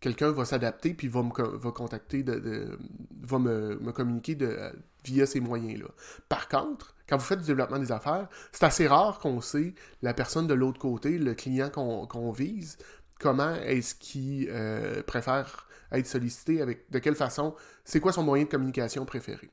quelqu'un 0.00 0.30
va 0.32 0.44
s'adapter 0.44 0.94
puis 0.94 1.08
va 1.08 1.22
me 1.22 1.56
va 1.56 1.70
contacter, 1.70 2.22
de, 2.22 2.78
va 3.22 3.38
me, 3.38 3.92
communiquer 3.92 4.34
de, 4.34 4.58
via 5.04 5.26
ces 5.26 5.40
moyens-là. 5.40 5.88
Par 6.28 6.48
contre, 6.48 6.94
quand 7.06 7.18
vous 7.18 7.24
faites 7.24 7.40
du 7.40 7.46
développement 7.46 7.78
des 7.78 7.92
affaires, 7.92 8.28
c'est 8.50 8.64
assez 8.64 8.86
rare 8.86 9.18
qu'on 9.18 9.40
sait 9.42 9.74
la 10.00 10.14
personne 10.14 10.46
de 10.46 10.54
l'autre 10.54 10.80
côté, 10.80 11.18
le 11.18 11.34
client 11.34 11.70
qu'on 11.70 12.32
vise, 12.32 12.78
comment 13.24 13.54
est-ce 13.54 13.94
qu'il 13.94 14.48
euh, 14.50 15.02
préfère 15.02 15.66
être 15.90 16.06
sollicité, 16.06 16.62
de 16.90 16.98
quelle 16.98 17.14
façon, 17.14 17.54
c'est 17.82 17.98
quoi 17.98 18.12
son 18.12 18.22
moyen 18.22 18.44
de 18.44 18.50
communication 18.50 19.06
préféré? 19.06 19.48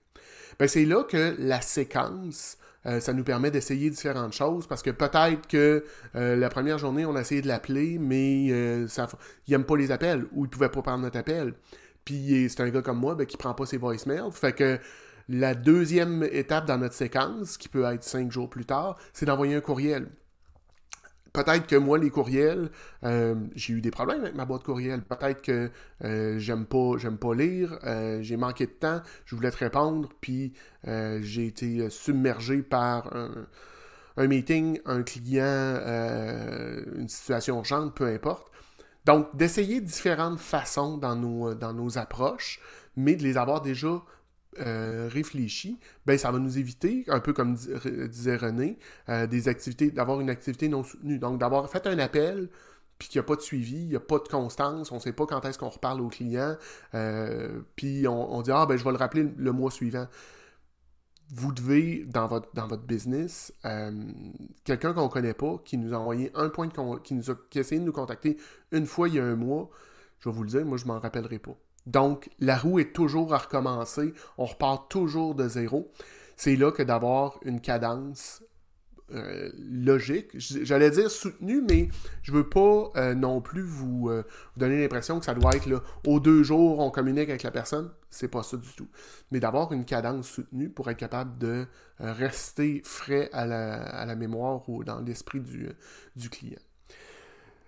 Ben, 0.59 0.67
c'est 0.67 0.83
là 0.83 1.05
que 1.05 1.37
la 1.39 1.61
séquence, 1.61 2.57
euh, 2.85 2.99
ça 2.99 3.13
nous 3.13 3.23
permet 3.23 3.49
d'essayer 3.49 3.89
différentes 3.89 4.33
choses, 4.33 4.67
parce 4.67 4.81
que 4.81 4.89
peut-être 4.89 5.47
que 5.47 5.85
euh, 6.15 6.35
la 6.35 6.49
première 6.49 6.79
journée, 6.79 7.05
on 7.05 7.15
a 7.15 7.21
essayé 7.21 7.41
de 7.41 7.47
l'appeler, 7.47 7.97
mais 7.97 8.43
il 8.43 8.87
n'aime 9.47 9.63
pas 9.63 9.77
les 9.77 9.89
appels, 9.91 10.25
ou 10.33 10.43
il 10.43 10.49
pouvait 10.49 10.67
pas 10.67 10.81
prendre 10.81 11.03
notre 11.03 11.17
appel. 11.17 11.53
Puis 12.03 12.49
c'est 12.49 12.61
un 12.61 12.69
gars 12.69 12.81
comme 12.81 12.99
moi 12.99 13.15
ben, 13.15 13.25
qui 13.25 13.37
prend 13.37 13.53
pas 13.53 13.65
ses 13.65 13.77
voicemails. 13.77 14.33
Fait 14.33 14.51
que 14.51 14.79
la 15.29 15.55
deuxième 15.55 16.27
étape 16.29 16.65
dans 16.65 16.77
notre 16.77 16.95
séquence, 16.95 17.55
qui 17.55 17.69
peut 17.69 17.85
être 17.85 18.03
cinq 18.03 18.33
jours 18.33 18.49
plus 18.49 18.65
tard, 18.65 18.97
c'est 19.13 19.27
d'envoyer 19.27 19.55
un 19.55 19.61
courriel 19.61 20.09
peut-être 21.33 21.67
que 21.67 21.75
moi, 21.75 21.97
les 21.97 22.09
courriels, 22.09 22.69
euh, 23.03 23.35
j'ai 23.55 23.73
eu 23.73 23.81
des 23.81 23.91
problèmes 23.91 24.21
avec 24.21 24.35
ma 24.35 24.45
boîte 24.45 24.63
courriel. 24.63 25.01
Peut-être 25.01 25.41
que 25.41 25.69
euh, 26.03 26.39
j'aime 26.39 26.65
pas, 26.65 26.97
j'aime 26.97 27.17
pas 27.17 27.33
lire, 27.33 27.79
euh, 27.83 28.21
j'ai 28.21 28.37
manqué 28.37 28.65
de 28.65 28.71
temps, 28.71 29.01
je 29.25 29.35
voulais 29.35 29.51
te 29.51 29.57
répondre, 29.57 30.09
puis 30.19 30.53
j'ai 30.83 31.45
été 31.45 31.89
submergé 31.89 32.63
par 32.63 33.13
un, 34.17 34.27
meeting, 34.27 34.79
un 34.85 35.03
client, 35.03 35.79
une 36.97 37.07
situation 37.07 37.57
urgente, 37.57 37.93
peu 37.95 38.07
importe. 38.07 38.47
Donc, 39.05 39.35
d'essayer 39.35 39.81
différentes 39.81 40.39
façons 40.39 40.97
dans 40.97 41.15
nos, 41.15 41.53
dans 41.53 41.73
nos 41.73 41.97
approches, 41.97 42.59
mais 42.95 43.15
de 43.15 43.23
les 43.23 43.37
avoir 43.37 43.61
déjà 43.61 44.01
euh, 44.59 45.07
réfléchi, 45.09 45.79
ben 46.05 46.17
ça 46.17 46.29
va 46.29 46.37
nous 46.37 46.57
éviter, 46.57 47.05
un 47.07 47.21
peu 47.21 47.31
comme 47.31 47.55
disait 47.55 48.35
René, 48.35 48.77
euh, 49.07 49.25
des 49.25 49.47
activités, 49.47 49.91
d'avoir 49.91 50.19
une 50.19 50.29
activité 50.29 50.67
non 50.67 50.83
soutenue. 50.83 51.19
Donc 51.19 51.39
d'avoir 51.39 51.69
fait 51.69 51.87
un 51.87 51.97
appel, 51.99 52.49
puis 52.97 53.07
qu'il 53.07 53.19
n'y 53.19 53.25
a 53.25 53.27
pas 53.27 53.37
de 53.37 53.41
suivi, 53.41 53.77
il 53.77 53.87
n'y 53.87 53.95
a 53.95 54.01
pas 54.01 54.19
de 54.19 54.27
constance, 54.27 54.91
on 54.91 54.95
ne 54.95 54.99
sait 54.99 55.13
pas 55.13 55.25
quand 55.25 55.45
est-ce 55.45 55.57
qu'on 55.57 55.69
reparle 55.69 56.01
au 56.01 56.09
client, 56.09 56.57
euh, 56.95 57.61
puis 57.77 58.07
on, 58.09 58.41
dit 58.41 58.51
ah 58.51 58.65
ben 58.65 58.75
je 58.75 58.83
vais 58.83 58.91
le 58.91 58.97
rappeler 58.97 59.31
le, 59.37 59.51
mois 59.53 59.71
suivant. 59.71 60.07
Vous 61.33 61.53
devez, 61.53 62.03
dans 62.07 62.27
votre, 62.27 62.53
dans 62.53 62.67
votre 62.67 62.83
business, 62.83 63.53
quelqu'un 64.65 64.93
qu'on 64.93 65.05
ne 65.05 65.09
connaît 65.09 65.33
pas, 65.33 65.61
qui 65.63 65.77
nous 65.77 65.93
a 65.93 65.97
envoyé 65.97 66.29
un 66.35 66.49
point 66.49 66.67
de 66.67 66.99
qui 66.99 67.13
nous 67.13 67.31
a, 67.31 67.35
qui 67.49 67.59
essayé 67.59 67.79
de 67.79 67.85
nous 67.85 67.93
contacter 67.93 68.35
une 68.73 68.85
fois 68.85 69.07
il 69.07 69.15
y 69.15 69.19
a 69.19 69.23
un 69.23 69.37
mois, 69.37 69.69
je 70.19 70.27
vais 70.29 70.35
vous 70.35 70.43
le 70.43 70.49
dire, 70.49 70.65
moi 70.65 70.77
je 70.77 70.85
m'en 70.85 70.99
rappellerai 70.99 71.39
pas. 71.39 71.55
Donc, 71.85 72.29
la 72.39 72.57
roue 72.57 72.79
est 72.79 72.93
toujours 72.93 73.33
à 73.33 73.39
recommencer. 73.39 74.13
On 74.37 74.45
repart 74.45 74.89
toujours 74.89 75.35
de 75.35 75.47
zéro. 75.47 75.91
C'est 76.37 76.55
là 76.55 76.71
que 76.71 76.83
d'avoir 76.83 77.39
une 77.43 77.61
cadence 77.61 78.43
euh, 79.13 79.51
logique, 79.57 80.29
j'allais 80.37 80.89
dire 80.89 81.11
soutenue, 81.11 81.61
mais 81.69 81.89
je 82.21 82.31
veux 82.31 82.47
pas 82.47 82.91
euh, 82.95 83.13
non 83.13 83.41
plus 83.41 83.63
euh, 83.63 83.65
vous, 83.65 84.11
donner 84.55 84.79
l'impression 84.79 85.19
que 85.19 85.25
ça 85.25 85.33
doit 85.33 85.53
être 85.53 85.65
là, 85.65 85.81
aux 86.07 86.21
deux 86.21 86.43
jours, 86.43 86.79
on 86.79 86.91
communique 86.91 87.27
avec 87.29 87.43
la 87.43 87.51
personne. 87.51 87.91
C'est 88.09 88.29
pas 88.29 88.41
ça 88.41 88.55
du 88.55 88.69
tout. 88.73 88.87
Mais 89.31 89.41
d'avoir 89.41 89.73
une 89.73 89.83
cadence 89.83 90.29
soutenue 90.29 90.69
pour 90.69 90.89
être 90.89 90.97
capable 90.97 91.37
de 91.39 91.65
rester 91.99 92.81
frais 92.85 93.29
à 93.33 93.45
la, 93.45 94.15
mémoire 94.15 94.67
ou 94.69 94.83
dans 94.83 95.01
l'esprit 95.01 95.41
du 95.41 96.29
client. 96.29 96.59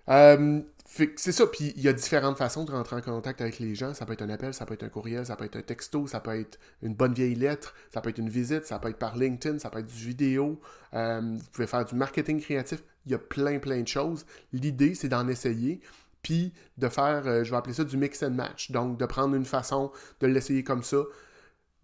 Euh, 0.08 0.62
c'est 0.86 1.32
ça, 1.32 1.46
puis 1.46 1.72
il 1.76 1.82
y 1.82 1.88
a 1.88 1.92
différentes 1.92 2.36
façons 2.36 2.64
de 2.64 2.70
rentrer 2.70 2.96
en 2.96 3.00
contact 3.00 3.40
avec 3.40 3.58
les 3.58 3.74
gens. 3.74 3.94
Ça 3.94 4.06
peut 4.06 4.12
être 4.12 4.22
un 4.22 4.28
appel, 4.28 4.54
ça 4.54 4.64
peut 4.66 4.74
être 4.74 4.84
un 4.84 4.88
courriel, 4.88 5.26
ça 5.26 5.34
peut 5.34 5.44
être 5.44 5.56
un 5.56 5.62
texto, 5.62 6.06
ça 6.06 6.20
peut 6.20 6.38
être 6.38 6.58
une 6.82 6.94
bonne 6.94 7.14
vieille 7.14 7.34
lettre, 7.34 7.74
ça 7.92 8.00
peut 8.00 8.10
être 8.10 8.18
une 8.18 8.28
visite, 8.28 8.66
ça 8.66 8.78
peut 8.78 8.90
être 8.90 8.98
par 8.98 9.16
LinkedIn, 9.16 9.58
ça 9.58 9.70
peut 9.70 9.80
être 9.80 9.86
du 9.86 10.08
vidéo. 10.08 10.60
Euh, 10.92 11.20
vous 11.20 11.50
pouvez 11.52 11.66
faire 11.66 11.84
du 11.84 11.94
marketing 11.94 12.40
créatif. 12.40 12.84
Il 13.06 13.12
y 13.12 13.14
a 13.14 13.18
plein, 13.18 13.58
plein 13.58 13.80
de 13.80 13.88
choses. 13.88 14.24
L'idée, 14.52 14.94
c'est 14.94 15.08
d'en 15.08 15.26
essayer, 15.26 15.80
puis 16.22 16.52
de 16.78 16.88
faire, 16.88 17.26
euh, 17.26 17.44
je 17.44 17.50
vais 17.50 17.56
appeler 17.56 17.74
ça 17.74 17.84
du 17.84 17.96
mix 17.96 18.22
and 18.22 18.32
match. 18.32 18.70
Donc, 18.70 18.98
de 18.98 19.06
prendre 19.06 19.34
une 19.34 19.46
façon, 19.46 19.90
de 20.20 20.26
l'essayer 20.26 20.62
comme 20.62 20.82
ça, 20.82 20.98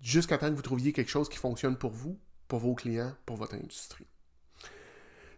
jusqu'à 0.01 0.39
temps 0.39 0.51
que 0.51 0.55
vous 0.55 0.63
trouviez 0.63 0.93
quelque 0.93 1.11
chose 1.11 1.29
qui 1.29 1.39
fonctionne 1.39 1.77
pour 1.77 1.91
vous, 1.91 2.19
pour 2.49 2.61
vos 2.61 2.75
clients, 2.75 3.15
pour 3.27 3.37
votre 3.37 3.55
industrie. 3.55 4.07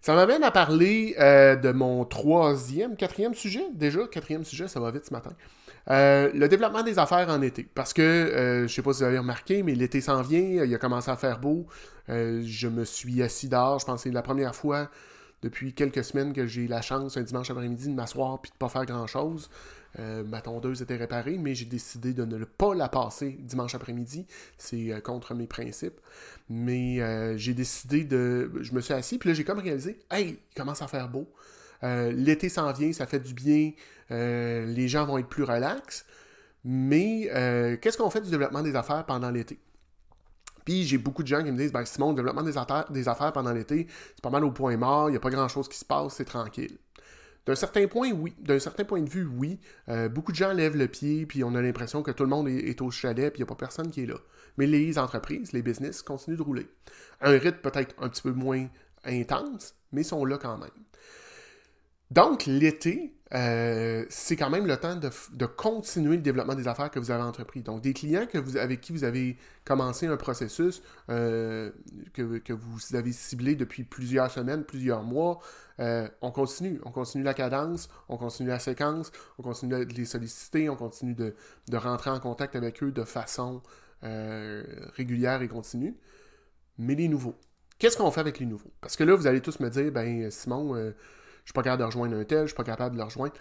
Ça 0.03 0.17
m'amène 0.17 0.43
à 0.43 0.51
parler 0.51 1.15
euh, 1.21 1.55
de 1.55 1.71
mon 1.71 2.05
troisième, 2.05 2.97
quatrième 2.97 3.35
sujet. 3.35 3.65
Déjà, 3.73 4.01
quatrième 4.09 4.43
sujet, 4.43 4.67
ça 4.67 4.81
va 4.81 4.91
vite 4.91 5.07
ce 5.07 5.13
matin. 5.13 5.31
Euh, 5.91 6.29
le 6.35 6.49
développement 6.49 6.83
des 6.83 6.99
affaires 6.99 7.29
en 7.29 7.41
été. 7.41 7.63
Parce 7.63 7.93
que, 7.93 8.03
euh, 8.03 8.59
je 8.59 8.63
ne 8.63 8.69
sais 8.69 8.83
pas 8.83 8.93
si 8.93 8.99
vous 8.99 9.05
avez 9.05 9.19
remarqué, 9.19 9.63
mais 9.63 9.77
l'été 9.77 10.01
s'en 10.01 10.21
vient, 10.21 10.65
il 10.65 10.75
a 10.75 10.79
commencé 10.79 11.09
à 11.09 11.17
faire 11.17 11.39
beau. 11.39 11.69
je 12.09 12.67
me 12.67 12.85
suis 12.85 13.23
assis 13.23 13.49
dehors, 13.49 13.79
je 13.79 13.87
pense 13.87 14.03
que 14.03 14.09
c'est 14.09 14.15
la 14.15 14.23
première 14.23 14.57
fois 14.57 14.91
depuis 15.41 15.73
quelques 15.73 16.03
semaines 16.03 16.33
que 16.33 16.49
j'ai 16.49 16.67
la 16.67 16.83
chance, 16.83 17.17
un 17.17 17.23
dimanche 17.23 17.51
après-midi, 17.51 17.89
de 17.89 17.95
m'asseoir 17.95 18.41
puis 18.41 18.51
de 18.51 18.57
ne 18.57 18.59
pas 18.59 18.69
faire 18.69 18.85
grand-chose. 18.85 19.51
Euh, 19.99 20.25
ma 20.25 20.41
tondeuse 20.41 20.81
était 20.83 20.97
réparée, 20.97 21.37
mais 21.39 21.55
j'ai 21.55 21.67
décidé 21.67 22.15
de 22.15 22.25
ne 22.25 22.45
pas 22.45 22.75
la 22.75 22.89
passer 22.89 23.37
dimanche 23.41 23.75
après-midi. 23.75 24.27
C'est 24.59 24.93
euh, 24.93 25.01
contre 25.01 25.35
mes 25.35 25.47
principes. 25.47 26.01
Mais 26.49 27.01
euh, 27.01 27.37
j'ai 27.37 27.55
décidé 27.55 28.05
de. 28.05 28.51
Je 28.61 28.73
me 28.73 28.81
suis 28.81 28.95
assis, 28.95 29.19
puis 29.19 29.29
là, 29.29 29.35
j'ai 29.35 29.45
comme 29.45 29.59
réalisé 29.59 29.99
Hey, 30.11 30.39
il 30.51 30.55
commence 30.57 30.83
à 30.83 30.89
faire 30.89 31.09
beau. 31.09 31.29
L'été 31.83 32.49
s'en 32.49 32.71
vient, 32.73 32.93
ça 32.93 33.07
fait 33.07 33.19
du 33.19 33.35
bien. 33.35 33.73
les 34.11 34.89
gens 34.89 35.05
vont 35.05 35.19
être 35.19 35.29
plus 35.29 35.43
relax. 35.43 36.05
Mais 36.65 37.29
qu'est-ce 37.83 37.99
qu'on 37.99 38.09
fait 38.09 38.21
du 38.21 38.31
développement 38.31 38.63
des 38.63 38.77
affaires 38.77 39.05
pendant 39.05 39.33
l'été? 39.33 39.59
Puis 40.65 40.85
j'ai 40.85 40.99
beaucoup 40.99 41.25
de 41.25 41.29
gens 41.29 41.43
qui 41.43 41.51
me 41.51 41.59
disent 41.59 41.73
ben, 41.73 41.85
Simon, 41.85 42.11
le 42.11 42.17
développement 42.17 42.43
des, 42.43 42.57
affaires, 42.57 42.89
des 42.91 43.09
affaires 43.09 43.33
pendant 43.33 43.53
l'été, 43.53 43.89
c'est 44.15 44.23
pas 44.23 44.31
mal 44.31 44.45
au 44.45 44.53
point 44.53 44.77
mort, 44.77 45.09
il 45.09 45.13
n'y 45.13 45.17
a 45.17 45.21
pas 45.21 45.31
grand-chose 45.31 45.69
qui 45.69 45.77
se 45.77 45.85
passe, 45.85 46.15
c'est 46.15 46.25
tranquille. 46.25 46.79
D'un 47.45 47.57
certain 47.57 47.89
point, 47.89 48.13
de 48.13 49.09
vue, 49.09 49.27
oui. 49.27 49.59
Euh, 49.89 50.09
beaucoup 50.09 50.31
de 50.31 50.37
gens 50.37 50.53
lèvent 50.53 50.77
le 50.77 50.87
pied, 50.87 51.27
puis 51.27 51.43
on 51.43 51.55
a 51.57 51.63
l'impression 51.63 52.03
que 52.03 52.13
tout 52.13 52.23
le 52.23 52.29
monde 52.29 52.49
est, 52.49 52.81
au 52.81 52.91
chalet, 52.91 53.33
puis 53.33 53.41
il 53.41 53.43
n'y 53.43 53.49
a 53.49 53.53
pas 53.53 53.57
personne 53.57 53.91
qui 53.91 54.05
est 54.05 54.07
là. 54.07 54.17
Mais 54.59 54.67
les 54.67 54.99
entreprises, 54.99 55.53
les 55.53 55.63
business 55.63 56.03
continuent 56.03 56.37
de 56.37 56.43
rouler. 56.43 56.69
un 57.21 57.37
rythme 57.39 57.59
peut-être 57.59 57.95
un 58.01 58.09
petit 58.09 58.23
peu 58.23 58.33
moins 58.33 58.69
intense, 59.05 59.75
mais 59.91 60.05
sont 60.05 60.25
là 60.25 60.39
quand 60.39 60.59
même. 60.59 60.71
Donc, 62.13 62.45
l'été, 62.45 63.15
euh, 63.33 64.05
c'est 64.11 64.37
quand 64.37 64.51
même 64.51 64.67
le 64.67 64.77
temps 64.77 64.97
de, 64.97 65.47
continuer 65.47 66.17
le 66.17 66.23
développement 66.23 66.55
des 66.55 66.69
affaires 66.69 66.91
que 66.91 66.99
vous 66.99 67.11
avez 67.11 67.23
entrepris. 67.23 67.63
Donc, 67.63 67.81
des 67.81 67.95
clients 67.95 68.27
avec 68.61 68.83
qui 68.83 68.93
vous 68.93 69.05
avez 69.05 69.39
commencé 69.65 70.07
un 70.07 70.19
processus 70.19 70.83
euh, 71.09 71.71
que, 72.13 72.53
vous 72.53 72.97
avez 72.97 73.13
ciblé 73.13 73.57
depuis 73.57 73.85
plusieurs 73.85 74.31
semaines, 74.31 74.65
plusieurs 74.65 75.03
mois, 75.03 75.39
euh, 75.81 76.07
on 76.21 76.31
continue. 76.31 76.83
On 76.85 76.91
continue 76.91 77.25
la 77.25 77.33
cadence, 77.33 77.89
on 78.11 78.19
continue 78.19 78.51
la 78.51 78.59
séquence, 78.59 79.11
on 79.39 79.43
continue 79.43 79.87
de 79.87 79.95
les 79.95 80.05
solliciter, 80.05 80.69
on 80.69 80.77
continue 80.77 81.15
de, 81.15 81.35
rentrer 81.73 82.11
en 82.11 82.21
contact 82.21 82.57
avec 82.57 82.83
eux 82.83 82.93
de 82.93 83.05
façon 83.05 83.63
régulière 84.03 85.41
et 85.41 85.49
continue. 85.49 85.97
Mais 86.77 86.95
les 86.95 87.09
nouveaux. 87.09 87.37
Qu'est-ce 87.79 87.97
qu'on 87.97 88.11
fait 88.11 88.21
avec 88.21 88.39
les 88.39 88.47
nouveaux? 88.47 88.71
Parce 88.83 88.97
que 88.97 89.05
là, 89.05 89.15
vous 89.15 89.27
allez 89.27 89.41
tous 89.41 89.61
me 89.61 89.71
dire, 89.71 89.91
ben 89.91 90.31
Simon, 90.31 90.93
je 91.45 91.51
suis 91.51 91.55
pas 91.55 91.63
capable 91.63 91.81
de 91.83 91.87
rejoindre 91.87 92.17
un 92.17 92.25
tel, 92.25 92.43
je 92.43 92.47
suis 92.49 92.57
pas 92.57 92.65
capable 92.65 92.95
de 92.95 93.01
le 93.01 93.05
rejoindre. 93.05 93.35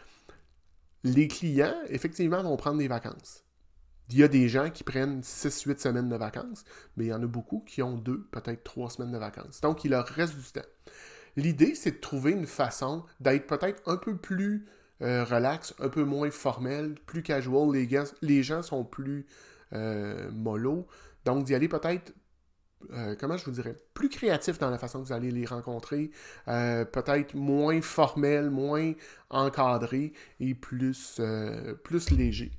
Les 1.04 1.28
clients, 1.28 1.76
effectivement, 1.90 2.42
vont 2.44 2.58
prendre 2.58 2.78
des 2.78 2.88
vacances. 2.88 3.44
Il 4.10 4.18
y 4.18 4.24
a 4.24 4.28
des 4.28 4.50
gens 4.50 4.70
qui 4.70 4.84
prennent 4.84 5.22
6-8 5.22 5.80
semaines 5.80 6.10
de 6.10 6.16
vacances, 6.16 6.66
mais 6.98 7.06
il 7.06 7.08
y 7.08 7.14
en 7.14 7.24
a 7.24 7.28
beaucoup 7.28 7.64
qui 7.66 7.82
ont 7.82 7.98
2, 7.98 8.28
peut-être 8.32 8.64
3 8.64 8.90
semaines 8.90 9.12
de 9.12 9.18
vacances. 9.18 9.62
Donc, 9.62 9.86
il 9.86 9.92
leur 9.92 10.06
reste 10.06 10.36
du 10.36 10.52
temps. 10.52 10.68
L'idée, 11.38 11.76
c'est 11.76 11.92
de 11.92 12.00
trouver 12.00 12.32
une 12.32 12.46
façon 12.46 13.06
d'être 13.22 13.48
peut-être 13.48 13.82
un 13.90 13.96
peu 13.96 14.18
plus 14.18 14.66
euh, 15.02 15.24
relax, 15.24 15.74
un 15.80 15.90
peu 15.90 16.04
moins 16.04 16.30
formel, 16.30 16.96
plus 17.06 17.24
casual. 17.24 17.72
Les, 18.22 18.44
gens 18.44 18.62
sont 18.62 18.84
plus 18.84 19.26
euh, 19.74 20.30
mollo. 20.32 20.88
Donc, 21.24 21.46
d'y 21.46 21.56
aller 21.56 21.70
peut-être 21.70 22.14
euh, 22.94 23.16
comment 23.20 23.38
je 23.38 23.46
vous 23.46 23.52
dirais, 23.52 23.76
plus 23.94 24.10
créatif 24.10 24.60
dans 24.60 24.70
la 24.70 24.78
façon 24.78 25.02
que 25.02 25.08
vous 25.08 25.14
allez 25.14 25.32
les 25.32 25.46
rencontrer, 25.46 26.12
euh, 26.48 26.86
peut-être 26.86 27.34
moins 27.36 27.82
formel, 27.82 28.50
moins 28.50 28.94
encadré 29.30 30.14
et 30.40 30.54
plus, 30.54 31.18
euh, 31.20 31.74
plus 31.76 32.12
léger. 32.12 32.52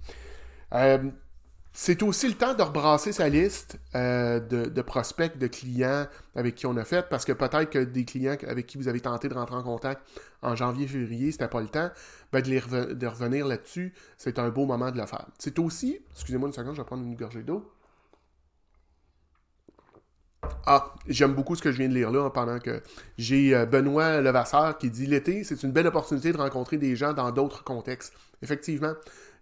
c'est 1.74 2.02
aussi 2.02 2.28
le 2.28 2.35
temps 2.35 2.54
de 2.54 2.62
rebrasser 2.62 3.12
sa 3.12 3.28
liste 3.28 3.78
de, 3.94 4.82
prospects, 4.82 5.38
de 5.38 5.46
clients 5.46 6.06
avec 6.35 6.54
qui 6.54 6.66
on 6.66 6.76
a 6.76 6.85
fait, 6.85 7.08
parce 7.08 7.24
que 7.24 7.32
peut-être 7.32 7.70
que 7.70 7.78
des 7.78 8.04
clients 8.04 8.37
avec 8.46 8.66
qui 8.66 8.78
vous 8.78 8.88
avez 8.88 9.00
tenté 9.00 9.28
de 9.28 9.35
rentrer 9.35 9.56
en 9.56 9.62
contact 9.62 10.02
en 10.42 10.54
janvier, 10.54 10.87
février, 10.87 11.32
c'était 11.32 11.48
pas 11.48 11.61
le 11.61 11.68
temps, 11.68 11.90
ben 12.32 12.42
de, 12.42 12.94
de 12.94 13.06
revenir 13.06 13.46
là-dessus, 13.46 13.94
c'est 14.18 14.38
un 14.38 14.48
beau 14.50 14.66
moment 14.66 14.90
de 14.90 14.98
le 14.98 15.06
faire. 15.06 15.26
C'est 15.38 15.58
aussi, 15.58 15.98
excusez-moi 16.12 16.48
une 16.48 16.54
seconde, 16.54 16.74
je 16.74 16.80
vais 16.80 16.87
prendre 16.87 17.04
une 17.04 17.16
gorgée 17.16 17.42
d'eau. 17.42 17.70
Ah, 20.66 20.94
j'aime 21.09 21.35
beaucoup 21.35 21.57
ce 21.57 21.62
que 21.62 21.72
je 21.72 21.78
viens 21.78 21.88
de 21.88 21.94
lire 21.94 22.11
là 22.11 22.31
pendant 22.31 22.59
que 22.59 22.83
j'ai 23.18 23.55
euh, 23.55 23.66
Benoît 23.66 24.20
Levasseur 24.20 24.78
qui 24.78 24.90
dit 24.90 25.07
l'été, 25.07 25.44
c'est 25.44 25.62
une 25.62 25.72
belle 25.72 25.88
opportunité 25.88 26.33
de 26.33 26.37
rencontrer 26.37 26.78
des 26.78 26.94
gens 26.94 27.12
dans 27.12 27.31
d'autres 27.33 27.64
contextes. 27.64 28.12
Effectivement, 28.42 28.92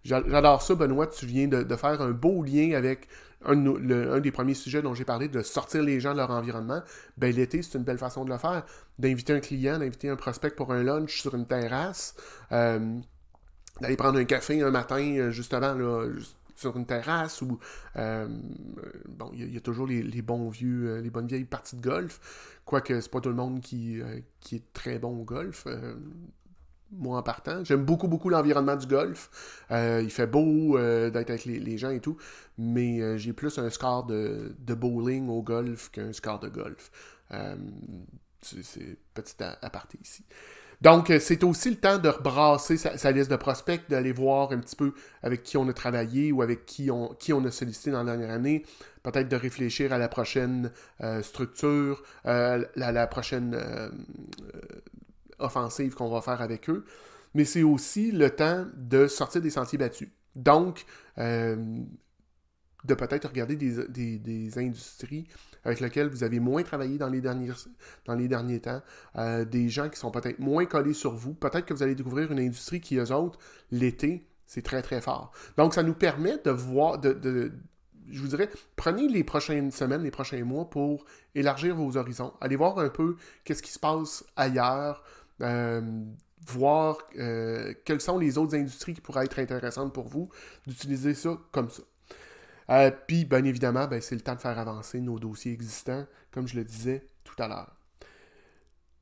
j'adore 0.03 0.61
ça, 0.61 0.75
Benoît. 0.75 1.07
Tu 1.07 1.25
viens 1.25 1.47
de, 1.47 1.75
faire 1.75 2.01
un 2.01 2.11
beau 2.11 2.43
lien 2.43 2.73
avec 2.75 3.07
un, 3.45 4.19
des 4.19 4.31
premiers 4.31 4.53
sujets 4.53 4.81
dont 4.81 4.93
j'ai 4.93 5.05
parlé, 5.05 5.27
de 5.27 5.41
sortir 5.41 5.83
les 5.83 5.99
gens 5.99 6.13
de 6.13 6.17
leur 6.17 6.31
environnement. 6.31 6.81
Ben, 7.17 7.33
l'été, 7.33 7.61
c'est 7.61 7.77
une 7.77 7.83
belle 7.83 7.97
façon 7.97 8.25
de 8.25 8.29
le 8.29 8.37
faire. 8.37 8.63
D'inviter 8.99 9.33
un 9.33 9.39
client, 9.39 9.79
d'inviter 9.79 10.09
un 10.09 10.15
prospect 10.15 10.51
pour 10.51 10.71
un 10.71 10.83
lunch 10.83 11.21
sur 11.21 11.35
une 11.35 11.47
terrasse. 11.47 12.15
Euh, 12.51 12.99
d'aller 13.79 13.95
prendre 13.95 14.19
un 14.19 14.25
café 14.25 14.61
un 14.61 14.69
matin, 14.69 15.01
euh, 15.17 15.31
justement, 15.31 15.73
là, 15.73 16.07
sur 16.61 16.77
une 16.77 16.85
terrasse 16.85 17.41
ou 17.41 17.59
euh, 17.97 18.27
bon, 19.09 19.31
il 19.33 19.53
y, 19.53 19.57
a 19.57 19.61
toujours 19.61 19.87
les, 19.87 20.21
bons 20.21 20.49
vieux, 20.49 20.89
euh, 20.89 21.01
les 21.01 21.09
bonnes 21.09 21.27
vieilles 21.27 21.43
parties 21.43 21.75
de 21.75 21.81
golf. 21.81 22.59
Quoique 22.65 23.01
c'est 23.01 23.11
pas 23.11 23.19
tout 23.19 23.29
le 23.29 23.35
monde 23.35 23.59
qui, 23.61 23.99
euh, 23.99 24.19
qui 24.39 24.57
est 24.57 24.73
très 24.73 24.99
bon 24.99 25.19
au 25.19 25.23
golf. 25.23 25.67
moi 26.91 27.17
en 27.17 27.23
partant. 27.23 27.63
J'aime 27.63 27.83
beaucoup, 27.83 28.07
beaucoup 28.07 28.29
l'environnement 28.29 28.75
du 28.75 28.85
golf. 28.85 29.29
il 29.71 30.11
fait 30.11 30.27
beau 30.27 30.77
d'être 30.77 31.29
avec 31.29 31.45
les, 31.45 31.77
gens 31.77 31.89
et 31.89 31.99
tout. 31.99 32.17
Mais 32.57 33.17
j'ai 33.17 33.33
plus 33.33 33.57
un 33.57 33.69
score 33.69 34.05
de, 34.05 34.55
de 34.59 34.73
bowling 34.73 35.27
au 35.29 35.41
golf 35.41 35.89
qu'un 35.91 36.13
score 36.13 36.39
de 36.39 36.49
golf. 36.49 36.91
c'est 38.41 38.97
petit 39.13 39.43
aparté 39.61 39.97
ici. 40.03 40.23
Donc, 40.81 41.11
euh, 41.11 41.19
c'est 41.19 41.43
aussi 41.43 41.69
le 41.69 41.75
temps 41.75 41.99
de 41.99 42.09
rebrasser 42.09 42.75
sa, 42.75 43.11
liste 43.11 43.29
de 43.29 43.35
prospects, 43.35 43.81
d'aller 43.87 44.11
voir 44.11 44.51
un 44.51 44.57
petit 44.57 44.75
peu 44.75 44.93
avec 45.21 45.43
qui 45.43 45.55
on 45.57 45.67
a 45.67 45.73
travaillé 45.73 46.31
ou 46.31 46.41
avec 46.41 46.65
qui 46.65 46.89
on, 46.89 47.09
qui 47.09 47.33
on 47.33 47.45
a 47.45 47.51
sollicité 47.51 47.91
dans 47.91 48.03
la 48.03 48.15
dernière 48.15 48.31
année. 48.31 48.65
Peut-être 49.03 49.29
de 49.29 49.35
réfléchir 49.35 49.93
à 49.93 49.99
la 49.99 50.07
prochaine 50.07 50.71
euh, 51.01 51.21
structure, 51.21 52.03
euh, 52.25 52.65
la, 52.75 53.07
prochaine 53.07 53.57
offensive 55.39 55.93
qu'on 55.93 56.09
va 56.09 56.21
faire 56.21 56.41
avec 56.41 56.69
eux. 56.69 56.85
Mais 57.33 57.45
c'est 57.45 57.63
aussi 57.63 58.11
le 58.11 58.29
temps 58.31 58.65
de 58.75 59.07
sortir 59.07 59.41
des 59.41 59.51
sentiers 59.51 59.77
battus. 59.77 60.09
Donc, 60.35 60.85
de 62.83 62.93
peut-être 62.93 63.27
regarder 63.27 63.55
des, 63.55 64.57
industries 64.57 65.27
avec 65.63 65.79
lesquelles 65.79 66.07
vous 66.07 66.23
avez 66.23 66.39
moins 66.39 66.63
travaillé 66.63 66.97
dans 66.97 67.09
les 67.09 67.21
derniers, 67.21 67.51
dans 68.05 68.15
les 68.15 68.27
derniers 68.27 68.59
temps, 68.59 68.81
euh, 69.17 69.45
des 69.45 69.69
gens 69.69 69.89
qui 69.89 69.99
sont 69.99 70.11
peut-être 70.11 70.39
moins 70.39 70.65
collés 70.65 70.93
sur 70.93 71.13
vous. 71.13 71.33
Peut-être 71.33 71.65
que 71.65 71.73
vous 71.73 71.83
allez 71.83 71.95
découvrir 71.95 72.31
une 72.31 72.39
industrie 72.39 72.81
qui, 72.81 72.97
eux 72.97 73.11
autres, 73.11 73.37
l'été, 73.71 74.27
c'est 74.47 74.63
très 74.63 74.81
très 74.81 75.01
fort. 75.01 75.31
Donc, 75.57 75.73
ça 75.73 75.83
nous 75.83 75.93
permet 75.93 76.37
de 76.43 76.49
voir, 76.49 76.97
de, 76.97 77.51
je 78.09 78.21
vous 78.21 78.27
dirais, 78.27 78.49
prenez 78.75 79.07
les 79.07 79.23
prochaines 79.23 79.71
semaines, 79.71 80.03
les 80.03 80.11
prochains 80.11 80.43
mois 80.43 80.69
pour 80.69 81.05
élargir 81.35 81.75
vos 81.75 81.95
horizons. 81.95 82.33
Allez 82.41 82.55
voir 82.55 82.79
un 82.79 82.89
peu 82.89 83.15
qu'est-ce 83.43 83.61
qui 83.61 83.71
se 83.71 83.79
passe 83.79 84.25
ailleurs. 84.35 85.03
Euh, 85.41 85.81
voir 86.47 86.97
euh, 87.17 87.73
quelles 87.85 88.01
sont 88.01 88.17
les 88.17 88.37
autres 88.37 88.55
industries 88.55 88.93
qui 88.93 89.01
pourraient 89.01 89.25
être 89.25 89.39
intéressantes 89.39 89.93
pour 89.93 90.07
vous, 90.07 90.29
d'utiliser 90.65 91.13
ça 91.13 91.37
comme 91.51 91.69
ça. 91.69 91.83
Euh, 92.71 92.91
puis, 93.07 93.25
bien 93.25 93.43
évidemment, 93.43 93.87
ben, 93.87 94.01
c'est 94.01 94.15
le 94.15 94.21
temps 94.21 94.35
de 94.35 94.41
faire 94.41 94.57
avancer 94.57 95.01
nos 95.01 95.19
dossiers 95.19 95.51
existants, 95.51 96.05
comme 96.31 96.47
je 96.47 96.55
le 96.55 96.63
disais 96.63 97.05
tout 97.23 97.35
à 97.41 97.47
l'heure. 97.47 97.75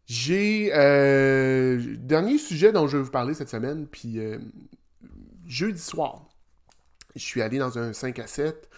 J'ai. 0.08 0.72
Euh, 0.74 1.96
dernier 2.00 2.40
sujet 2.40 2.72
dont 2.72 2.88
je 2.88 2.98
vais 2.98 3.04
vous 3.04 3.12
parler 3.12 3.36
cette 3.36 3.50
semaine, 3.50 3.86
puis 3.86 4.20
euh, 4.20 4.40
jeudi 5.46 5.80
soir, 5.80 6.28
je 7.16 7.22
suis 7.22 7.44
allé 7.44 7.60
dans 7.60 7.78
un 7.78 7.94
5 7.94 8.18
à 8.18 8.28
7 8.28 8.70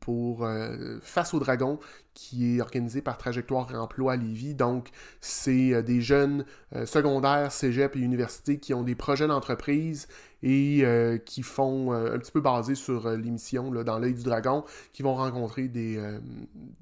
pour 0.00 0.48
Face 1.02 1.34
au 1.34 1.40
Dragon, 1.40 1.78
qui 2.14 2.56
est 2.56 2.60
organisé 2.60 3.02
par 3.02 3.18
Trajectoire 3.18 3.74
Emploi 3.74 4.12
à 4.12 4.16
Lévis. 4.16 4.54
Donc, 4.54 4.90
c'est 5.20 5.82
des 5.82 6.00
jeunes 6.00 6.44
secondaires, 6.84 7.50
cégep 7.50 7.96
et 7.96 8.00
universités 8.00 8.58
qui 8.58 8.74
ont 8.74 8.82
des 8.82 8.94
projets 8.94 9.26
d'entreprise 9.26 10.06
et 10.42 10.84
qui 11.24 11.42
font 11.42 11.92
un 11.92 12.18
petit 12.18 12.32
peu 12.32 12.40
basé 12.40 12.74
sur 12.74 13.08
l'émission 13.10 13.70
dans 13.70 13.98
l'œil 13.98 14.14
du 14.14 14.22
dragon, 14.22 14.64
qui 14.92 15.02
vont 15.02 15.14
rencontrer 15.14 15.68
des, 15.68 16.00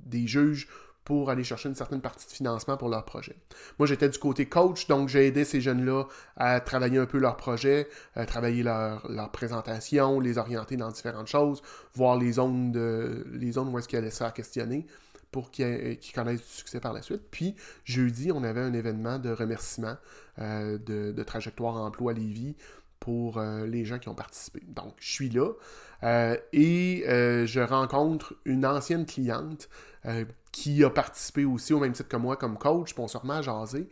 des 0.05 0.27
juges 0.27 0.69
pour 1.05 1.31
aller 1.31 1.45
chercher 1.45 1.69
une 1.69 1.75
certaine 1.75 2.01
partie 2.01 2.27
de 2.27 2.33
financement 2.33 2.77
pour 2.77 2.89
leur 2.89 3.05
projet. 3.05 3.37
Moi, 3.79 3.87
j'étais 3.87 4.09
du 4.09 4.19
côté 4.19 4.47
coach, 4.47 4.87
donc 4.87 5.09
j'ai 5.09 5.27
aidé 5.27 5.45
ces 5.45 5.61
jeunes-là 5.61 6.05
à 6.37 6.61
travailler 6.61 6.99
un 6.99 7.07
peu 7.07 7.19
leur 7.19 7.37
projet, 7.37 7.89
à 8.15 8.25
travailler 8.25 8.63
leur, 8.63 9.31
présentation, 9.33 10.21
les 10.21 10.39
orienter 10.39 10.77
dans 10.77 10.91
différentes 10.91 11.27
choses, 11.27 11.63
voir 11.95 12.17
les 12.17 12.33
zones, 12.33 12.71
de, 12.71 13.27
les 13.33 13.53
zones 13.53 13.69
où 13.69 13.79
est-ce 13.79 13.89
qu'ils 13.89 13.99
allaient 13.99 14.11
ça 14.11 14.29
à 14.29 14.31
questionner 14.31 14.87
pour 15.33 15.51
qu'ils 15.51 15.99
connaissent 16.15 16.43
du 16.43 16.53
succès 16.53 16.79
par 16.79 16.93
la 16.93 17.01
suite. 17.01 17.23
Puis, 17.31 17.57
jeudi, 17.85 18.31
on 18.33 18.45
avait 18.45 18.61
un 18.61 18.75
événement 18.75 19.19
de 19.19 19.31
remerciement 19.31 19.97
euh, 20.39 20.79
de, 20.79 21.23
Trajectoire 21.23 21.77
Emploi 21.77 22.13
Lévis 22.13 22.55
pour 23.03 23.39
euh, 23.39 23.67
les 23.67 23.85
gens 23.85 23.99
qui 23.99 24.09
ont 24.09 24.15
participé. 24.15 24.63
Donc, 24.69 24.95
je 25.01 25.11
suis 25.11 25.29
là 25.29 25.51
euh, 26.05 26.37
et 26.53 27.03
je 27.05 27.61
rencontre 27.61 28.37
une 28.45 28.65
ancienne 28.65 29.07
cliente 29.07 29.69
qui 30.53 30.85
a 30.85 30.91
participé 30.91 31.45
aussi 31.45 31.73
au 31.73 31.81
même 31.81 31.93
titre 31.93 32.09
que 32.09 32.17
moi 32.17 32.37
comme 32.37 32.57
coach, 32.59 32.95
puis 32.95 33.03
on 33.03 33.09
se 33.09 33.19
à. 33.19 33.89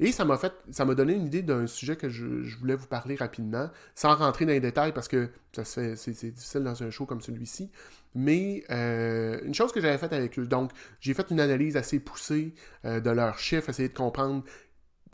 Et 0.00 0.12
ça 0.12 0.24
m'a 0.24 0.36
fait, 0.36 0.52
ça 0.70 0.84
m'a 0.84 0.94
donné 0.94 1.14
une 1.14 1.26
idée 1.26 1.42
d'un 1.42 1.66
sujet 1.66 1.96
que 1.96 2.08
je, 2.08 2.56
voulais 2.58 2.74
vous 2.74 2.86
parler 2.86 3.16
rapidement, 3.16 3.70
sans 3.94 4.14
rentrer 4.14 4.44
dans 4.44 4.52
les 4.52 4.60
détails 4.60 4.92
parce 4.92 5.08
que 5.08 5.30
ça 5.52 5.64
c'est, 5.64 5.94
difficile 6.32 6.62
dans 6.62 6.82
un 6.82 6.90
show 6.90 7.06
comme 7.06 7.20
celui-ci. 7.20 7.70
Mais 8.14 8.64
euh, 8.70 9.40
une 9.44 9.54
chose 9.54 9.72
que 9.72 9.80
j'avais 9.80 9.98
faite 9.98 10.12
avec 10.12 10.38
eux, 10.38 10.46
donc 10.46 10.70
j'ai 11.00 11.14
fait 11.14 11.30
une 11.30 11.40
analyse 11.40 11.76
assez 11.76 11.98
poussée 11.98 12.54
euh, 12.84 13.00
de 13.00 13.10
leurs 13.10 13.38
chiffres, 13.38 13.68
essayer 13.68 13.88
de 13.88 13.94
comprendre 13.94 14.44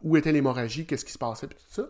où 0.03 0.17
était 0.17 0.33
l'hémorragie, 0.33 0.87
qu'est-ce 0.87 1.05
qui 1.05 1.13
se 1.13 1.19
passait, 1.19 1.47
puis 1.47 1.59
tout 1.59 1.75
ça. 1.83 1.89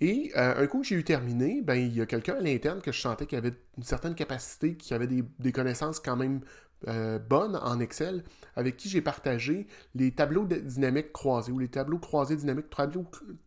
Et 0.00 0.32
euh, 0.36 0.62
un 0.62 0.66
coup 0.66 0.80
que 0.80 0.86
j'ai 0.86 0.96
eu 0.96 1.04
terminé, 1.04 1.62
ben, 1.62 1.74
il 1.74 1.94
y 1.94 2.00
a 2.00 2.06
quelqu'un 2.06 2.34
à 2.34 2.40
l'interne 2.40 2.80
que 2.80 2.92
je 2.92 3.00
sentais 3.00 3.26
qui 3.26 3.36
avait 3.36 3.54
une 3.76 3.84
certaine 3.84 4.14
capacité, 4.14 4.76
qui 4.76 4.92
avait 4.94 5.06
des, 5.06 5.52
connaissances 5.52 6.00
quand 6.00 6.16
même 6.16 6.40
euh, 6.88 7.18
bonne 7.18 7.56
en 7.56 7.80
Excel 7.80 8.24
avec 8.56 8.76
qui 8.76 8.88
j'ai 8.88 9.00
partagé 9.00 9.66
les 9.94 10.10
tableaux 10.10 10.44
dynamiques 10.44 11.12
croisés 11.12 11.52
ou 11.52 11.58
les 11.58 11.68
tableaux 11.68 11.98
croisés 11.98 12.36
dynamiques, 12.36 12.66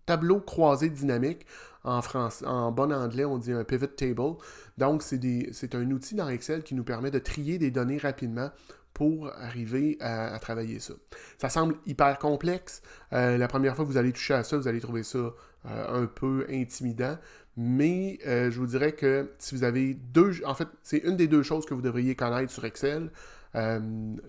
tableaux, 0.05 0.39
croisés 0.39 0.89
dynamiques 0.89 1.45
en, 1.83 2.01
en 2.45 2.71
bon 2.71 2.91
anglais, 2.91 3.25
on 3.25 3.37
dit 3.37 3.51
un 3.51 3.63
pivot 3.63 3.87
table. 3.87 4.37
Donc, 4.77 5.03
c'est 5.03 5.75
un 5.75 5.91
outil 5.91 6.15
dans 6.15 6.29
Excel 6.29 6.63
qui 6.63 6.75
nous 6.75 6.83
permet 6.83 7.11
de 7.11 7.19
trier 7.19 7.57
des 7.57 7.71
données 7.71 7.97
rapidement 7.97 8.51
pour 8.97 9.29
arriver 9.37 9.95
à, 9.99 10.39
travailler 10.39 10.79
ça. 10.79 10.95
Ça 11.37 11.49
semble 11.49 11.75
hyper 11.85 12.17
complexe. 12.17 12.81
Euh, 13.13 13.37
la 13.37 13.47
première 13.47 13.75
fois 13.75 13.85
que 13.85 13.91
vous 13.91 13.97
allez 13.97 14.11
toucher 14.11 14.33
à 14.33 14.43
ça, 14.43 14.57
vous 14.57 14.67
allez 14.67 14.81
trouver 14.81 15.03
ça 15.03 15.35
un 15.65 16.05
peu 16.05 16.45
intimidant. 16.49 17.17
Mais 17.55 18.19
euh, 18.27 18.51
je 18.51 18.59
vous 18.59 18.67
dirais 18.67 18.93
que 18.93 19.31
si 19.39 19.55
vous 19.55 19.63
avez 19.63 19.95
deux... 19.95 20.43
En 20.45 20.53
fait, 20.53 20.67
c'est 20.83 20.99
une 20.99 21.17
des 21.17 21.27
deux 21.27 21.43
choses 21.43 21.65
que 21.65 21.73
vous 21.73 21.81
devriez 21.81 22.15
connaître 22.15 22.51
sur 22.51 22.65
Excel. 22.65 23.11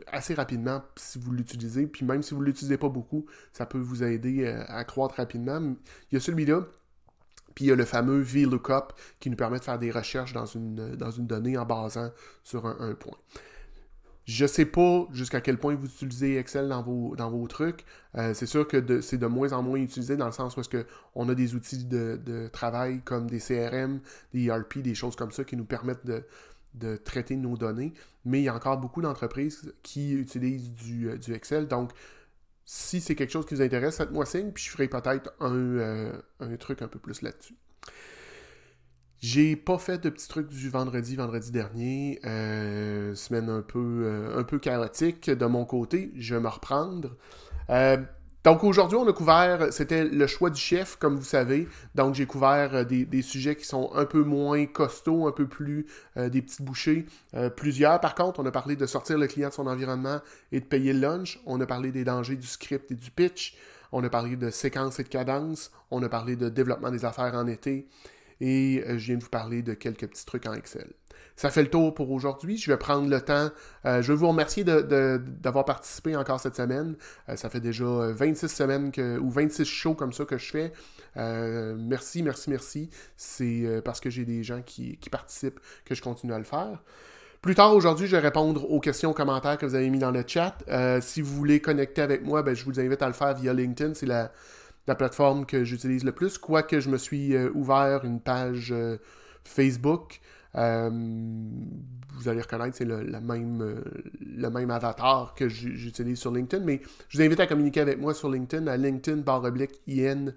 assez 0.06 0.34
rapidement 0.34 0.82
si 0.96 1.18
vous 1.18 1.32
l'utilisez. 1.32 1.86
Puis 1.86 2.04
même 2.04 2.22
si 2.22 2.34
vous 2.34 2.40
ne 2.40 2.46
l'utilisez 2.46 2.78
pas 2.78 2.88
beaucoup, 2.88 3.26
ça 3.52 3.66
peut 3.66 3.78
vous 3.78 4.02
aider 4.02 4.46
à 4.46 4.84
croître 4.84 5.16
rapidement. 5.16 5.60
Il 6.10 6.14
y 6.14 6.16
a 6.16 6.20
celui-là. 6.20 6.66
Puis 7.54 7.66
il 7.66 7.68
y 7.68 7.72
a 7.72 7.76
le 7.76 7.84
fameux 7.84 8.20
VLOOKUP 8.20 8.92
qui 9.20 9.30
nous 9.30 9.36
permet 9.36 9.58
de 9.58 9.64
faire 9.64 9.78
des 9.78 9.90
recherches 9.90 10.32
dans 10.32 10.46
une, 10.46 10.94
dans 10.96 11.10
une 11.10 11.26
donnée 11.26 11.58
en 11.58 11.66
basant 11.66 12.10
sur 12.44 12.66
un 12.66 12.94
point. 12.94 13.16
Je 14.28 14.44
sais 14.44 14.66
pas 14.66 15.08
jusqu'à 15.10 15.40
quel 15.40 15.56
point 15.56 15.74
vous 15.74 15.86
utilisez 15.86 16.36
Excel 16.36 16.68
dans 16.68 16.82
vos, 16.82 17.16
dans 17.16 17.30
vos 17.30 17.48
trucs. 17.48 17.86
Euh, 18.14 18.34
c'est 18.34 18.44
sûr 18.44 18.68
que 18.68 19.00
c'est 19.00 19.16
de 19.16 19.26
moins 19.26 19.54
en 19.54 19.62
moins 19.62 19.78
utilisé 19.78 20.18
dans 20.18 20.26
le 20.26 20.32
sens 20.32 20.54
où 20.54 20.60
est-ce 20.60 20.84
on 21.14 21.30
a 21.30 21.34
des 21.34 21.54
outils 21.54 21.86
de, 21.86 22.50
travail 22.52 23.00
comme 23.06 23.26
des 23.26 23.38
CRM, 23.38 24.00
des 24.34 24.48
ERP, 24.48 24.80
des 24.80 24.94
choses 24.94 25.16
comme 25.16 25.32
ça 25.32 25.44
qui 25.44 25.56
nous 25.56 25.64
permettent 25.64 26.04
de, 26.04 26.96
traiter 26.98 27.36
nos 27.36 27.56
données. 27.56 27.94
Mais 28.26 28.40
il 28.40 28.44
y 28.44 28.48
a 28.50 28.54
encore 28.54 28.76
beaucoup 28.76 29.00
d'entreprises 29.00 29.72
qui 29.82 30.12
utilisent 30.12 30.74
du, 30.74 31.08
euh, 31.08 31.34
Excel. 31.34 31.66
Donc, 31.66 31.92
si 32.66 33.00
c'est 33.00 33.14
quelque 33.14 33.32
chose 33.32 33.46
qui 33.46 33.54
vous 33.54 33.62
intéresse, 33.62 33.96
faites-moi 33.96 34.26
signe, 34.26 34.52
puis 34.52 34.62
je 34.62 34.70
ferai 34.70 34.88
peut-être 34.88 35.32
un, 35.40 35.54
euh, 35.54 36.12
un 36.40 36.54
truc 36.56 36.82
un 36.82 36.88
peu 36.88 36.98
plus 36.98 37.22
là-dessus. 37.22 37.54
J'ai 39.20 39.57
pas 39.57 39.78
fait 39.78 39.98
de 39.98 40.11
petits 40.11 40.28
trucs 40.28 40.48
du 40.48 40.70
vendredi, 40.70 41.16
vendredi 41.16 41.50
dernier. 41.50 42.20
Euh, 42.24 43.16
semaine 43.16 43.48
un 43.48 43.62
peu, 43.62 44.02
euh, 44.04 44.38
un 44.38 44.44
peu 44.44 44.61
chaotique 44.61 45.28
de 45.28 45.46
mon 45.46 45.64
côté. 45.64 46.12
Je 46.16 46.37
vais 46.37 46.40
me 46.40 46.48
reprendre. 46.48 47.16
Euh, 47.68 47.96
donc 48.44 48.62
aujourd'hui, 48.62 48.96
on 48.96 49.09
a 49.09 49.12
couvert, 49.12 49.72
c'était 49.72 50.04
le 50.04 50.26
choix 50.28 50.50
du 50.50 50.61
chef, 50.61 50.96
comme 51.00 51.16
vous 51.16 51.24
savez. 51.24 51.66
Donc 51.96 52.14
j'ai 52.14 52.26
couvert 52.26 52.87
des, 52.87 53.22
sujets 53.22 53.57
qui 53.57 53.64
sont 53.64 53.90
un 53.92 54.04
peu 54.04 54.22
moins 54.22 54.64
costauds, 54.66 55.26
un 55.26 55.33
peu 55.33 55.48
plus 55.48 55.87
des 56.16 56.40
petites 56.40 56.62
bouchées. 56.62 57.04
plusieurs, 57.57 58.00
par 58.00 58.14
contre, 58.14 58.38
on 58.40 58.46
a 58.46 58.52
parlé 58.52 58.76
de 58.76 58.87
sortir 58.87 59.18
le 59.18 59.26
client 59.26 59.48
de 59.48 59.54
son 59.54 59.66
environnement 59.66 60.20
et 60.52 60.61
de 60.61 60.64
payer 60.64 60.92
le 60.92 61.00
lunch. 61.00 61.40
On 61.44 61.61
a 61.61 61.66
parlé 61.66 61.90
des 61.90 62.04
dangers 62.04 62.37
du 62.37 62.46
script 62.46 62.90
et 62.92 62.94
du 62.94 63.11
pitch. 63.11 63.57
On 63.90 64.02
a 64.04 64.09
parlé 64.09 64.37
de 64.37 64.48
séquence 64.50 64.98
et 65.00 65.02
de 65.02 65.09
cadence. 65.09 65.72
On 65.90 66.02
a 66.02 66.09
parlé 66.09 66.37
de 66.37 66.48
développement 66.48 66.90
des 66.90 67.04
affaires 67.04 67.35
en 67.35 67.48
été 67.48 67.88
et 68.40 68.85
euh, 68.87 68.98
je 68.98 69.07
viens 69.07 69.16
de 69.16 69.22
vous 69.22 69.29
parler 69.29 69.62
de 69.62 69.74
quelques 69.74 70.07
petits 70.07 70.24
trucs 70.24 70.46
en 70.46 70.55
Excel. 70.55 70.88
Ça 71.37 71.51
fait 71.51 71.62
le 71.62 71.70
tour 71.70 71.94
pour 71.94 72.11
aujourd'hui. 72.11 72.57
Je 72.57 72.70
vais 72.70 72.77
prendre 72.77 73.09
le 73.09 73.20
temps. 73.20 73.51
Euh, 73.85 74.03
je 74.03 74.12
veux 74.12 74.18
vous 74.18 74.29
remercier 74.29 74.64
d'avoir 74.64 75.64
participé 75.64 76.16
encore 76.16 76.40
cette 76.40 76.57
semaine. 76.57 76.96
Euh, 77.29 77.37
ça 77.37 77.48
fait 77.48 77.61
déjà 77.61 77.85
26 77.85 78.48
semaines 78.48 78.90
que, 78.90 79.18
ou 79.18 79.31
26 79.31 79.64
shows 79.64 79.94
comme 79.94 80.12
ça 80.12 80.24
que 80.24 80.37
je 80.37 80.51
fais. 80.51 80.72
merci, 81.16 82.22
merci, 82.22 82.51
merci. 82.51 82.90
C'est 83.16 83.83
parce 83.85 84.01
que 84.01 84.11
j'ai 84.11 84.24
des 84.24 84.42
gens 84.42 84.62
qui, 84.62 84.98
participent 85.11 85.61
que 85.85 85.94
je 85.94 86.03
continue 86.03 86.33
à 86.33 86.38
le 86.38 86.44
faire. 86.44 86.83
Plus 87.40 87.55
tard 87.55 87.72
aujourd'hui, 87.72 88.09
je 88.09 88.16
vais 88.16 88.22
répondre 88.22 88.68
aux 88.68 88.81
questions, 88.81 89.11
aux 89.11 89.14
commentaires 89.14 89.59
que 89.59 89.66
vous 89.66 89.77
avez 89.77 89.90
mis 89.90 90.01
dans 90.01 90.11
le 90.11 90.24
chat. 90.27 90.57
si 91.01 91.20
vous 91.20 91.35
voulez 91.35 91.61
connecter 91.61 92.03
avec 92.03 92.24
moi, 92.24 92.42
ben, 92.42 92.55
je 92.55 92.64
vous 92.64 92.81
invite 92.81 93.01
à 93.01 93.07
le 93.07 93.12
faire 93.12 93.35
via 93.35 93.53
LinkedIn. 93.53 93.94
C'est 93.94 94.07
la, 94.07 94.33
la 94.88 94.94
plateforme 94.94 95.44
que 95.44 95.64
j'utilise 95.64 96.03
le 96.03 96.12
plus, 96.12 96.38
quoique 96.38 96.81
je 96.81 96.88
me 96.88 96.96
suis 96.96 97.37
euh, 97.37 97.51
ouvert 97.55 98.07
une 98.07 98.20
page 98.20 98.72
euh, 98.72 98.96
Facebook. 99.44 100.20
Euh, 100.55 100.90
vous 100.90 102.29
allez 102.29 102.40
reconnaître, 102.40 102.74
c'est 102.74 102.87
le, 102.87 103.05
même, 103.20 103.85
le 104.20 104.51
même 104.51 104.70
avatar 104.70 105.35
que 105.37 105.48
j'utilise 105.48 106.18
sur 106.18 106.33
LinkedIn, 106.33 106.64
mais 106.64 106.81
je 107.11 107.18
vous 107.18 107.22
invite 107.22 107.38
à 107.38 107.46
communiquer 107.46 107.81
avec 107.81 108.01
moi 108.01 108.14
sur 108.14 108.31
LinkedIn 108.31 108.66
à 108.66 108.77
LinkedIn 108.77 109.22
IN 109.87 110.33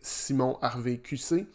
Simon 0.00 0.58
Harvey 0.62 0.96
QC. 0.96 1.46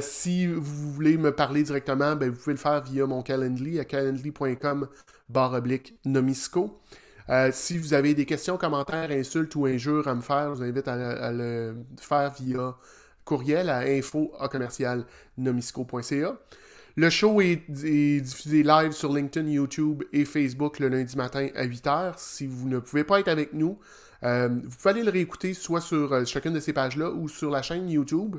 si 0.00 0.46
vous 0.46 0.92
voulez 0.92 1.18
me 1.18 1.32
parler 1.32 1.64
directement, 1.64 2.16
ben, 2.16 2.30
vous 2.30 2.38
pouvez 2.38 2.54
le 2.54 2.58
faire 2.58 2.82
via 2.84 3.04
mon 3.06 3.20
Calendly 3.20 3.78
à 3.78 3.84
calendly.com 3.84 4.88
baroblique 5.28 5.98
nomisco. 6.06 6.80
Euh, 7.32 7.50
si 7.50 7.78
vous 7.78 7.94
avez 7.94 8.12
des 8.12 8.26
questions, 8.26 8.58
commentaires, 8.58 9.10
insultes 9.10 9.54
ou 9.54 9.64
injures 9.64 10.06
à 10.06 10.14
me 10.14 10.20
faire, 10.20 10.50
je 10.50 10.56
vous 10.56 10.62
invite 10.64 10.86
à, 10.86 11.32
le 11.32 11.74
faire 11.98 12.30
via 12.38 12.76
courriel 13.24 13.70
à 13.70 13.78
info 13.78 14.32
Le 16.94 17.08
show 17.08 17.40
est, 17.40 17.62
diffusé 18.20 18.62
live 18.62 18.92
sur 18.92 19.14
LinkedIn, 19.14 19.48
YouTube 19.48 20.02
et 20.12 20.26
Facebook 20.26 20.78
le 20.78 20.88
lundi 20.88 21.16
matin 21.16 21.48
à 21.54 21.64
8h. 21.64 22.14
Si 22.18 22.46
vous 22.46 22.68
ne 22.68 22.78
pouvez 22.80 23.04
pas 23.04 23.20
être 23.20 23.28
avec 23.28 23.54
nous, 23.54 23.78
euh, 24.24 24.48
vous 24.48 24.76
pouvez 24.76 24.90
aller 24.90 25.02
le 25.02 25.10
réécouter 25.10 25.54
soit 25.54 25.80
sur 25.80 26.12
euh, 26.12 26.24
chacune 26.26 26.52
de 26.52 26.60
ces 26.60 26.74
pages-là 26.74 27.10
ou 27.10 27.30
sur 27.30 27.50
la 27.50 27.62
chaîne 27.62 27.88
YouTube. 27.88 28.36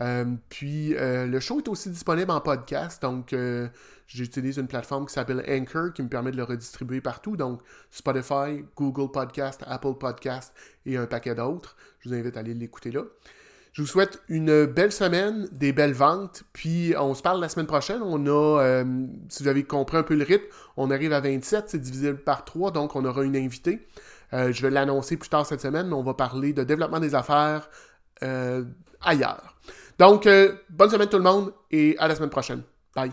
Euh, 0.00 0.24
puis 0.48 0.94
euh, 0.96 1.26
le 1.26 1.40
show 1.40 1.58
est 1.58 1.68
aussi 1.68 1.90
disponible 1.90 2.30
en 2.30 2.40
podcast, 2.40 3.02
donc 3.02 3.32
euh, 3.32 3.68
j'utilise 4.06 4.56
une 4.56 4.66
plateforme 4.66 5.06
qui 5.06 5.12
s'appelle 5.12 5.44
Anchor 5.46 5.92
qui 5.92 6.02
me 6.02 6.08
permet 6.08 6.30
de 6.30 6.38
le 6.38 6.44
redistribuer 6.44 7.02
partout, 7.02 7.36
donc 7.36 7.60
Spotify, 7.90 8.64
Google 8.76 9.10
Podcast, 9.10 9.62
Apple 9.66 9.94
Podcast 9.98 10.54
et 10.86 10.96
un 10.96 11.06
paquet 11.06 11.34
d'autres. 11.34 11.76
Je 12.00 12.08
vous 12.08 12.14
invite 12.14 12.36
à 12.36 12.40
aller 12.40 12.54
l'écouter 12.54 12.90
là. 12.90 13.02
Je 13.72 13.82
vous 13.82 13.88
souhaite 13.88 14.20
une 14.28 14.64
belle 14.64 14.90
semaine, 14.90 15.48
des 15.52 15.72
belles 15.72 15.92
ventes, 15.92 16.42
puis 16.52 16.94
on 16.98 17.14
se 17.14 17.22
parle 17.22 17.40
la 17.40 17.48
semaine 17.48 17.68
prochaine. 17.68 18.02
On 18.02 18.26
a, 18.26 18.82
si 19.28 19.44
vous 19.44 19.48
avez 19.48 19.62
compris 19.62 19.96
un 19.96 20.02
peu 20.02 20.16
le 20.16 20.24
rythme, 20.24 20.44
on 20.76 20.90
arrive 20.90 21.12
à 21.12 21.20
27, 21.20 21.66
c'est 21.68 21.78
divisé 21.78 22.14
par 22.14 22.44
3, 22.44 22.72
donc 22.72 22.96
on 22.96 23.04
aura 23.04 23.22
une 23.22 23.36
invitée. 23.36 23.86
je 24.32 24.60
vais 24.60 24.70
l'annoncer 24.70 25.16
plus 25.16 25.28
tard 25.28 25.46
cette 25.46 25.60
semaine, 25.60 25.86
mais 25.86 25.94
on 25.94 26.02
va 26.02 26.14
parler 26.14 26.52
de 26.52 26.64
développement 26.64 26.98
des 26.98 27.14
affaires 27.14 27.70
ailleurs. 29.02 29.59
Donc, 30.00 30.26
euh, 30.26 30.54
bonne 30.70 30.88
semaine 30.88 31.10
tout 31.10 31.18
le 31.18 31.22
monde 31.22 31.52
et 31.70 31.94
à 31.98 32.08
la 32.08 32.16
semaine 32.16 32.30
prochaine. 32.30 32.62
Bye. 32.96 33.12